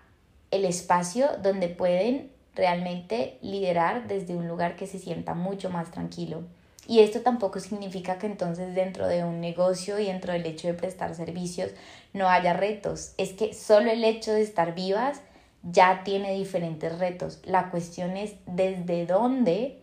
el 0.50 0.64
espacio 0.64 1.28
donde 1.42 1.68
pueden 1.68 2.30
realmente 2.54 3.38
liderar 3.42 4.08
desde 4.08 4.34
un 4.36 4.48
lugar 4.48 4.76
que 4.76 4.86
se 4.86 4.98
sienta 4.98 5.34
mucho 5.34 5.70
más 5.70 5.90
tranquilo. 5.90 6.42
Y 6.86 7.00
esto 7.00 7.20
tampoco 7.20 7.60
significa 7.60 8.18
que 8.18 8.26
entonces 8.26 8.74
dentro 8.74 9.06
de 9.06 9.22
un 9.22 9.40
negocio 9.40 9.98
y 9.98 10.06
dentro 10.06 10.32
del 10.32 10.46
hecho 10.46 10.66
de 10.66 10.74
prestar 10.74 11.14
servicios 11.14 11.70
no 12.12 12.28
haya 12.28 12.52
retos. 12.52 13.12
Es 13.16 13.32
que 13.32 13.54
solo 13.54 13.90
el 13.90 14.02
hecho 14.02 14.32
de 14.32 14.42
estar 14.42 14.74
vivas 14.74 15.20
ya 15.62 16.02
tiene 16.04 16.34
diferentes 16.34 16.98
retos. 16.98 17.40
La 17.44 17.70
cuestión 17.70 18.16
es 18.16 18.34
desde 18.46 19.06
dónde 19.06 19.82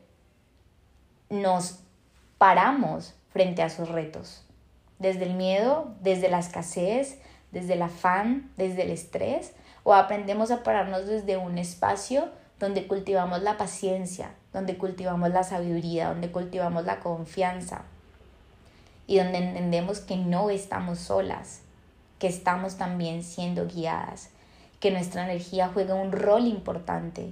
nos 1.30 1.80
paramos 2.38 3.14
frente 3.30 3.62
a 3.62 3.68
esos 3.68 3.90
retos. 3.90 4.44
Desde 5.00 5.26
el 5.26 5.36
miedo, 5.36 5.96
desde 6.02 6.30
la 6.30 6.40
escasez, 6.40 7.20
desde 7.52 7.74
el 7.74 7.84
afán, 7.84 8.52
desde 8.58 8.84
el 8.84 8.90
estrés, 8.90 9.54
o 9.84 9.94
aprendemos 9.94 10.52
a 10.52 10.64
pararnos 10.64 11.08
desde 11.08 11.38
un 11.38 11.58
espacio 11.58 12.30
donde 12.60 12.88
cultivamos 12.88 13.42
la 13.42 13.58
paciencia, 13.58 14.32
donde 14.54 14.78
cultivamos 14.78 15.30
la 15.30 15.44
sabiduría, 15.44 16.10
donde 16.10 16.32
cultivamos 16.32 16.86
la 16.86 17.00
confianza 17.00 17.84
y 19.06 19.18
donde 19.18 19.38
entendemos 19.38 20.00
que 20.00 20.18
no 20.18 20.50
estamos 20.50 21.00
solas, 21.00 21.62
que 22.20 22.28
estamos 22.28 22.78
también 22.78 23.24
siendo 23.24 23.68
guiadas, 23.68 24.30
que 24.80 24.92
nuestra 24.92 25.24
energía 25.24 25.70
juega 25.74 25.96
un 25.96 26.12
rol 26.12 26.46
importante, 26.46 27.32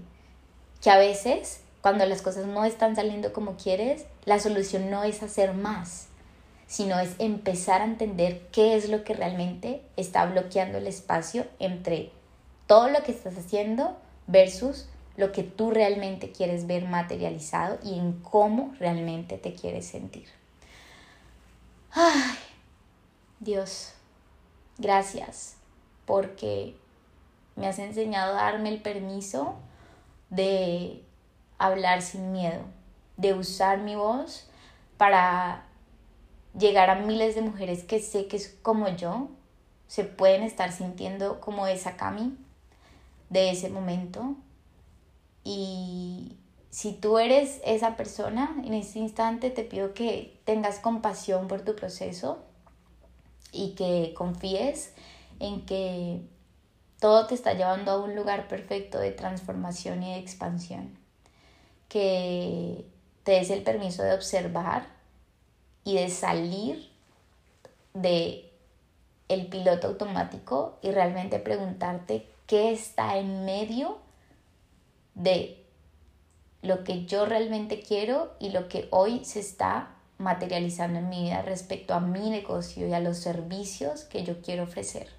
que 0.82 0.90
a 0.90 0.98
veces 0.98 1.62
cuando 1.82 2.06
las 2.06 2.22
cosas 2.22 2.46
no 2.46 2.66
están 2.66 2.96
saliendo 2.96 3.34
como 3.34 3.58
quieres, 3.58 4.06
la 4.26 4.40
solución 4.40 4.90
no 4.90 5.04
es 5.04 5.22
hacer 5.22 5.54
más, 5.54 6.08
sino 6.68 7.00
es 7.00 7.12
empezar 7.20 7.82
a 7.82 7.86
entender 7.86 8.42
qué 8.52 8.76
es 8.76 8.90
lo 8.90 9.04
que 9.04 9.14
realmente 9.14 9.84
está 9.96 10.26
bloqueando 10.26 10.80
el 10.80 10.88
espacio 10.88 11.46
entre 11.60 12.12
todo 12.66 12.90
lo 12.90 13.04
que 13.04 13.12
estás 13.12 13.38
haciendo 13.38 13.96
versus 14.26 14.88
lo 15.18 15.32
que 15.32 15.44
tú 15.44 15.72
realmente 15.72 16.32
quieres 16.32 16.68
ver 16.68 16.88
materializado 16.88 17.80
y 17.84 17.98
en 17.98 18.14
cómo 18.22 18.74
realmente 18.80 19.38
te 19.38 19.54
quieres 19.54 19.88
sentir. 19.88 20.28
Ay, 21.92 22.38
Dios, 23.40 23.94
gracias 24.78 25.56
porque 26.06 26.76
me 27.56 27.68
has 27.68 27.80
enseñado 27.80 28.38
a 28.38 28.44
darme 28.44 28.70
el 28.70 28.82
permiso 28.82 29.56
de 30.30 31.02
hablar 31.58 32.02
sin 32.02 32.34
miedo, 32.34 32.62
de 33.16 33.34
usar 33.34 33.80
mi 33.80 33.96
voz 33.96 34.50
para 34.98 35.66
llegar 36.58 36.90
a 36.90 36.96
miles 36.96 37.36
de 37.36 37.42
mujeres 37.42 37.84
que 37.84 38.00
sé 38.00 38.28
que 38.28 38.38
es 38.38 38.58
como 38.62 38.90
yo, 38.90 39.30
se 39.88 40.04
pueden 40.04 40.44
estar 40.44 40.72
sintiendo 40.72 41.40
como 41.40 41.68
esa 41.68 41.96
Cami 41.96 42.38
de 43.30 43.52
ese 43.52 43.70
momento 43.70 44.36
y 45.46 46.36
si 46.72 46.92
tú 46.92 47.20
eres 47.20 47.62
esa 47.64 47.96
persona, 47.96 48.54
en 48.66 48.74
este 48.74 49.00
instante 49.00 49.52
te 49.52 49.64
pido 49.64 49.94
que 49.94 50.42
tengas 50.44 50.80
compasión 50.80 51.48
por 51.48 51.62
tu 51.62 51.76
proceso 51.76 52.40
y 53.54 53.76
que 53.76 54.14
confíes 54.14 54.94
en 55.40 55.66
que 55.66 56.20
todo 57.00 57.28
te 57.28 57.36
está 57.36 57.54
llevando 57.54 57.92
a 57.92 58.04
un 58.04 58.16
lugar 58.16 58.48
perfecto 58.48 59.00
de 59.00 59.12
transformación 59.12 60.02
y 60.04 60.14
de 60.14 60.20
expansión. 60.20 60.98
Que 61.88 62.86
te 63.24 63.34
des 63.34 63.52
el 63.52 63.62
permiso 63.62 64.02
de 64.02 64.14
observar 64.14 64.88
y 65.84 65.96
de 65.96 66.10
salir 66.10 66.90
de 67.94 68.52
el 69.30 69.48
piloto 69.48 69.88
automático 69.88 70.78
y 70.82 70.90
realmente 70.92 71.40
preguntarte 71.40 72.28
qué 72.48 72.72
está 72.72 73.18
en 73.18 73.46
medio 73.46 74.04
de 75.16 75.66
lo 76.62 76.84
que 76.84 77.06
yo 77.06 77.26
realmente 77.26 77.82
quiero 77.82 78.34
y 78.40 78.50
lo 78.50 78.68
que 78.68 78.88
hoy 78.92 79.24
se 79.26 79.40
está 79.40 79.96
materializando 80.18 81.00
en 81.00 81.10
mi 81.10 81.24
vida 81.24 81.42
respecto 81.42 81.94
a 81.94 82.00
mi 82.00 82.30
negocio 82.30 82.88
y 82.88 82.94
a 82.94 83.00
los 83.00 83.18
servicios 83.18 84.04
que 84.04 84.24
yo 84.24 84.42
quiero 84.42 84.64
ofrecer. 84.64 85.10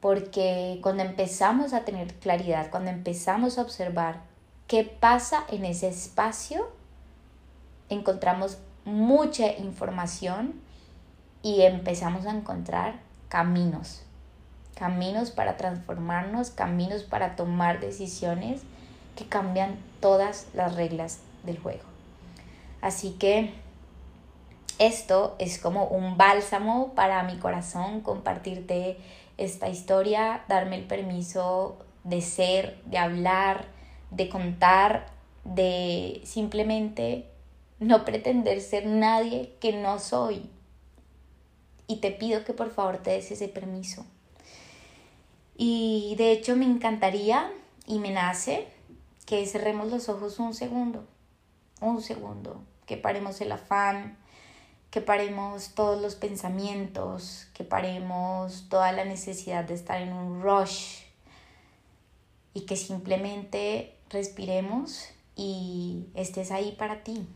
Porque 0.00 0.78
cuando 0.82 1.02
empezamos 1.02 1.72
a 1.72 1.84
tener 1.84 2.14
claridad, 2.14 2.70
cuando 2.70 2.90
empezamos 2.90 3.58
a 3.58 3.62
observar 3.62 4.22
qué 4.66 4.84
pasa 4.84 5.44
en 5.50 5.64
ese 5.64 5.88
espacio, 5.88 6.70
encontramos 7.88 8.58
mucha 8.84 9.52
información 9.52 10.60
y 11.42 11.62
empezamos 11.62 12.26
a 12.26 12.30
encontrar 12.30 13.00
caminos, 13.28 14.02
caminos 14.80 15.30
para 15.30 15.58
transformarnos, 15.58 16.48
caminos 16.48 17.02
para 17.02 17.36
tomar 17.36 17.80
decisiones 17.80 18.62
que 19.14 19.26
cambian 19.26 19.78
todas 20.00 20.46
las 20.54 20.74
reglas 20.74 21.18
del 21.44 21.58
juego. 21.58 21.82
Así 22.80 23.10
que 23.18 23.52
esto 24.78 25.36
es 25.38 25.58
como 25.58 25.84
un 25.84 26.16
bálsamo 26.16 26.94
para 26.94 27.22
mi 27.24 27.36
corazón, 27.36 28.00
compartirte 28.00 28.96
esta 29.36 29.68
historia, 29.68 30.44
darme 30.48 30.76
el 30.76 30.86
permiso 30.86 31.76
de 32.04 32.22
ser, 32.22 32.80
de 32.86 32.96
hablar, 32.96 33.66
de 34.10 34.30
contar, 34.30 35.08
de 35.44 36.22
simplemente 36.24 37.26
no 37.80 38.06
pretender 38.06 38.62
ser 38.62 38.86
nadie 38.86 39.52
que 39.60 39.74
no 39.74 39.98
soy. 39.98 40.48
Y 41.86 41.96
te 41.96 42.12
pido 42.12 42.44
que 42.44 42.54
por 42.54 42.70
favor 42.70 42.96
te 42.96 43.10
des 43.10 43.30
ese 43.30 43.48
permiso. 43.48 44.06
Y 45.62 46.14
de 46.16 46.32
hecho 46.32 46.56
me 46.56 46.64
encantaría 46.64 47.52
y 47.86 47.98
me 47.98 48.10
nace 48.10 48.66
que 49.26 49.44
cerremos 49.44 49.90
los 49.90 50.08
ojos 50.08 50.38
un 50.38 50.54
segundo, 50.54 51.06
un 51.82 52.00
segundo, 52.00 52.62
que 52.86 52.96
paremos 52.96 53.42
el 53.42 53.52
afán, 53.52 54.16
que 54.90 55.02
paremos 55.02 55.74
todos 55.74 56.00
los 56.00 56.14
pensamientos, 56.14 57.46
que 57.52 57.62
paremos 57.62 58.70
toda 58.70 58.90
la 58.92 59.04
necesidad 59.04 59.64
de 59.64 59.74
estar 59.74 60.00
en 60.00 60.14
un 60.14 60.40
rush 60.40 61.02
y 62.54 62.62
que 62.62 62.76
simplemente 62.76 63.98
respiremos 64.08 65.10
y 65.36 66.06
estés 66.14 66.52
ahí 66.52 66.72
para 66.72 67.04
ti, 67.04 67.28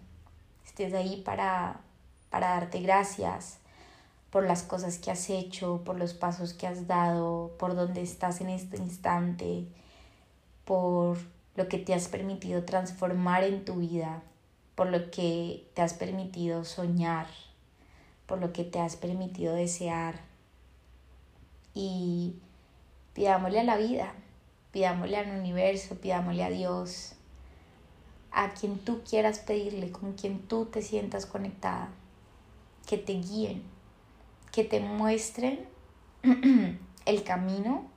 estés 0.65 0.95
ahí 0.95 1.21
para, 1.21 1.83
para 2.31 2.55
darte 2.55 2.81
gracias 2.81 3.59
por 4.35 4.49
las 4.49 4.65
cosas 4.65 4.99
que 4.99 5.13
has 5.13 5.31
hecho, 5.31 5.83
por 5.85 5.97
los 5.97 6.13
pasos 6.13 6.55
que 6.55 6.67
has 6.67 6.89
dado, 6.89 7.53
por 7.57 7.77
donde 7.77 8.03
estás 8.03 8.41
en 8.41 8.49
este 8.49 8.79
instante, 8.79 9.65
por 10.65 11.19
lo 11.55 11.69
que 11.69 11.79
te 11.79 11.95
has 11.95 12.09
permitido 12.09 12.65
transformar 12.65 13.45
en 13.45 13.65
tu 13.65 13.77
vida, 13.77 14.25
por 14.75 14.89
lo 14.89 15.13
que 15.13 15.69
te 15.75 15.83
has 15.83 15.95
permitido 15.95 16.65
soñar, 16.65 17.29
por 18.27 18.41
lo 18.41 18.53
que 18.53 18.65
te 18.65 18.81
has 18.81 18.97
permitido 18.97 19.55
desear. 19.55 20.21
Y 21.73 22.35
pidámosle 23.13 23.61
a 23.61 23.65
la 23.65 23.77
vida, 23.77 24.15
pidámosle 24.73 25.17
al 25.17 25.31
universo, 25.31 25.95
pidámosle 26.01 26.43
a 26.43 26.51
Dios, 26.51 27.13
a 28.33 28.53
quien 28.55 28.81
tú 28.81 29.03
quieras 29.09 29.39
pedirle, 29.39 29.93
con 29.93 30.15
quien 30.15 30.41
tú 30.41 30.67
te 30.67 30.83
sientas 30.83 31.25
conectada, 31.25 31.91
que 32.89 32.99
te 32.99 33.13
guíen, 33.13 33.74
que 34.55 34.63
te 34.63 34.79
muestren 34.79 35.67
el 37.07 37.25
camino 37.25 37.91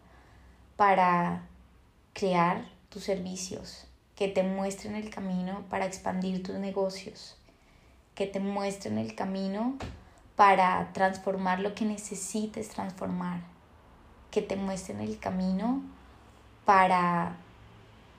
para 0.75 1.43
crear 2.13 2.65
tus 2.89 3.03
servicios, 3.03 3.85
que 4.15 4.27
te 4.27 4.41
muestren 4.41 4.95
el 4.95 5.11
camino 5.11 5.65
para 5.69 5.85
expandir 5.85 6.41
tus 6.41 6.55
negocios, 6.55 7.37
que 8.15 8.25
te 8.25 8.39
muestren 8.39 8.97
el 8.97 9.13
camino 9.13 9.75
para 10.35 10.91
transformar 10.93 11.59
lo 11.59 11.75
que 11.75 11.85
necesites 11.85 12.69
transformar, 12.69 13.41
que 14.31 14.41
te 14.41 14.55
muestren 14.55 14.99
el 15.01 15.19
camino 15.19 15.83
para 16.65 17.37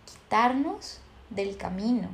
quitarnos 0.05 1.01
del 1.31 1.57
camino 1.57 2.09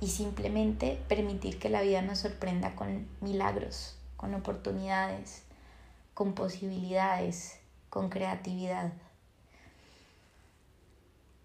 y 0.00 0.08
simplemente 0.08 1.00
permitir 1.06 1.60
que 1.60 1.68
la 1.68 1.82
vida 1.82 2.02
nos 2.02 2.18
sorprenda 2.18 2.74
con 2.74 3.06
milagros, 3.20 3.97
con 4.18 4.34
oportunidades, 4.34 5.44
con 6.12 6.34
posibilidades, 6.34 7.58
con 7.88 8.10
creatividad. 8.10 8.92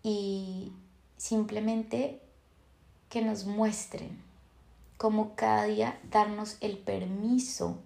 Y 0.02 0.74
simplemente 1.16 2.20
que 3.08 3.22
nos 3.22 3.46
muestren 3.46 4.22
como 4.98 5.36
cada 5.36 5.66
día 5.66 6.00
darnos 6.10 6.58
el 6.60 6.78
permiso 6.80 7.78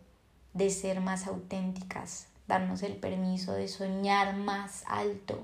de 0.53 0.69
ser 0.69 1.01
más 1.01 1.27
auténticas, 1.27 2.27
darnos 2.47 2.81
el 2.81 2.95
permiso 2.95 3.53
de 3.53 3.67
soñar 3.67 4.37
más 4.37 4.83
alto, 4.87 5.41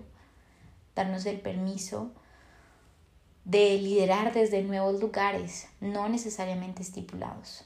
darnos 0.95 1.25
el 1.25 1.41
permiso 1.41 2.11
de 3.43 3.77
liderar 3.77 4.33
desde 4.33 4.63
nuevos 4.63 5.01
lugares, 5.01 5.67
no 5.81 6.07
necesariamente 6.07 6.81
estipulados, 6.81 7.65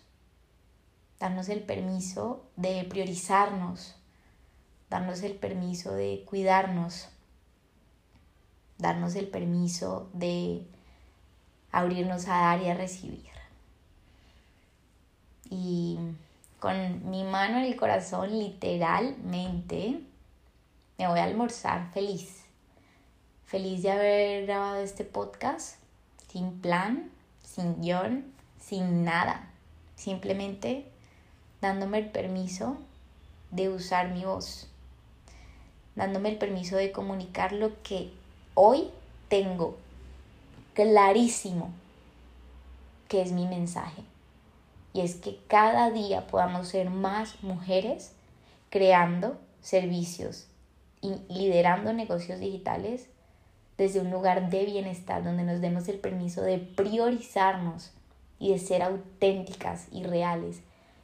darnos 1.19 1.49
el 1.49 1.62
permiso 1.62 2.45
de 2.56 2.84
priorizarnos, 2.84 3.95
darnos 4.89 5.23
el 5.23 5.36
permiso 5.36 5.93
de 5.93 6.23
cuidarnos, 6.27 7.10
darnos 8.77 9.15
el 9.15 9.27
permiso 9.27 10.10
de 10.13 10.65
abrirnos 11.71 12.27
a 12.27 12.38
dar 12.38 12.62
y 12.62 12.69
a 12.69 12.73
recibir 12.73 13.38
y 15.49 15.97
con 16.60 17.10
mi 17.10 17.23
mano 17.23 17.60
en 17.60 17.65
el 17.65 17.75
corazón 17.75 18.38
literalmente 18.38 20.01
me 20.97 21.08
voy 21.08 21.19
a 21.19 21.23
almorzar 21.23 21.91
feliz. 21.91 22.43
Feliz 23.45 23.84
de 23.84 23.91
haber 23.91 24.45
grabado 24.45 24.77
este 24.77 25.06
podcast 25.06 25.80
sin 26.27 26.60
plan, 26.60 27.12
sin 27.43 27.82
guion, 27.82 28.34
sin 28.60 29.06
nada. 29.06 29.51
Simplemente 29.95 30.91
dándome 31.62 32.00
el 32.00 32.10
permiso 32.10 32.78
de 33.52 33.70
usar 33.70 34.10
mi 34.10 34.26
voz. 34.26 34.67
Dándome 35.96 36.30
el 36.30 36.38
permiso 36.38 36.76
de 36.76 36.91
comunicar 36.91 37.54
lo 37.54 37.82
que 37.82 38.12
hoy 38.54 38.89
tengo 39.30 39.78
clarísimo 40.74 41.72
que 43.08 43.22
es 43.22 43.32
mi 43.32 43.48
mensaje 43.48 44.04
y 44.93 45.02
es 45.02 45.15
que 45.15 45.39
cada 45.48 45.91
día 45.91 46.28
podamos 46.28 46.70
ser 46.70 46.89
más 46.89 47.41
mujeres 47.43 48.13
creando 48.70 49.38
servicios 49.62 50.48
y 51.02 51.15
liderando 51.30 51.93
negocios 51.93 52.39
digitales 52.39 53.08
desde 53.78 54.00
un 54.00 54.10
lugar 54.10 54.50
de 54.50 54.65
bienestar 54.65 55.24
donde 55.24 55.43
nos 55.43 55.62
demos 55.62 55.88
el 55.88 56.00
permiso 56.00 56.41
de 56.41 56.58
priorizarnos 56.58 57.91
y 58.39 58.52
de 58.52 58.60
ser 58.60 58.82
auténticas 58.82 59.88
y 59.91 60.04
reales, 60.04 60.62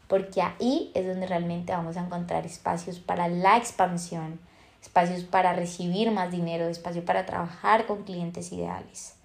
porque 0.07 0.41
ahí 0.41 0.91
es 0.93 1.07
donde 1.07 1.27
realmente 1.27 1.73
vamos 1.73 1.97
a 1.97 2.01
encontrar 2.01 2.45
espacios 2.45 2.99
para 2.99 3.27
la 3.27 3.57
expansión, 3.57 4.39
espacios 4.81 5.23
para 5.23 5.53
recibir 5.53 6.11
más 6.11 6.31
dinero, 6.31 6.67
espacio 6.67 7.05
para 7.05 7.25
trabajar 7.25 7.85
con 7.85 8.03
clientes 8.03 8.51
ideales. 8.51 9.15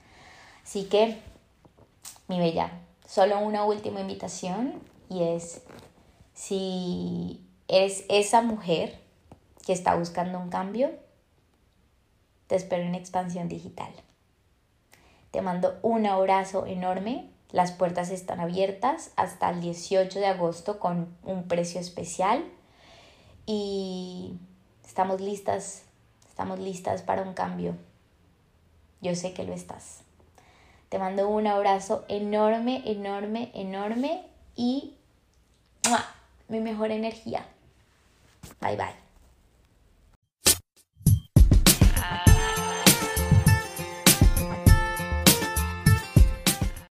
Así 0.65 0.85
que, 0.85 1.19
mi 2.29 2.39
bella, 2.39 2.71
solo 3.07 3.39
una 3.41 3.65
última 3.65 4.01
invitación 4.01 4.81
y 5.09 5.23
es 5.23 5.63
si 6.35 7.45
eres 7.67 8.05
esa 8.09 8.43
mujer 8.43 9.01
que 9.67 9.73
está 9.73 9.97
buscando 9.97 10.39
un 10.39 10.51
cambio, 10.51 10.91
te 12.47 12.57
espero 12.57 12.85
en 12.85 12.95
Expansión 12.95 13.49
Digital. 13.49 13.93
Te 15.31 15.43
mando 15.43 15.79
un 15.83 16.07
abrazo 16.07 16.65
enorme. 16.65 17.31
Las 17.51 17.73
puertas 17.73 18.11
están 18.11 18.41
abiertas 18.41 19.11
hasta 19.17 19.49
el 19.51 19.61
18 19.61 20.19
de 20.19 20.27
agosto 20.27 20.79
con 20.79 21.17
un 21.25 21.49
precio 21.49 21.81
especial 21.81 22.45
y 23.47 24.35
estamos 24.87 25.21
listas, 25.21 25.83
estamos 26.29 26.59
listas 26.59 27.03
para 27.03 27.23
un 27.23 27.33
cambio. 27.33 27.75
Yo 29.01 29.15
sé 29.15 29.33
que 29.33 29.45
lo 29.45 29.55
estás. 29.55 30.01
Te 30.91 30.99
mando 30.99 31.29
un 31.29 31.47
abrazo 31.47 32.05
enorme, 32.09 32.83
enorme, 32.85 33.51
enorme 33.55 34.27
y 34.57 34.95
mi 36.49 36.61
mejor 36.61 36.91
energía. 36.91 37.47
Bye 38.61 38.77
bye. 38.77 39.08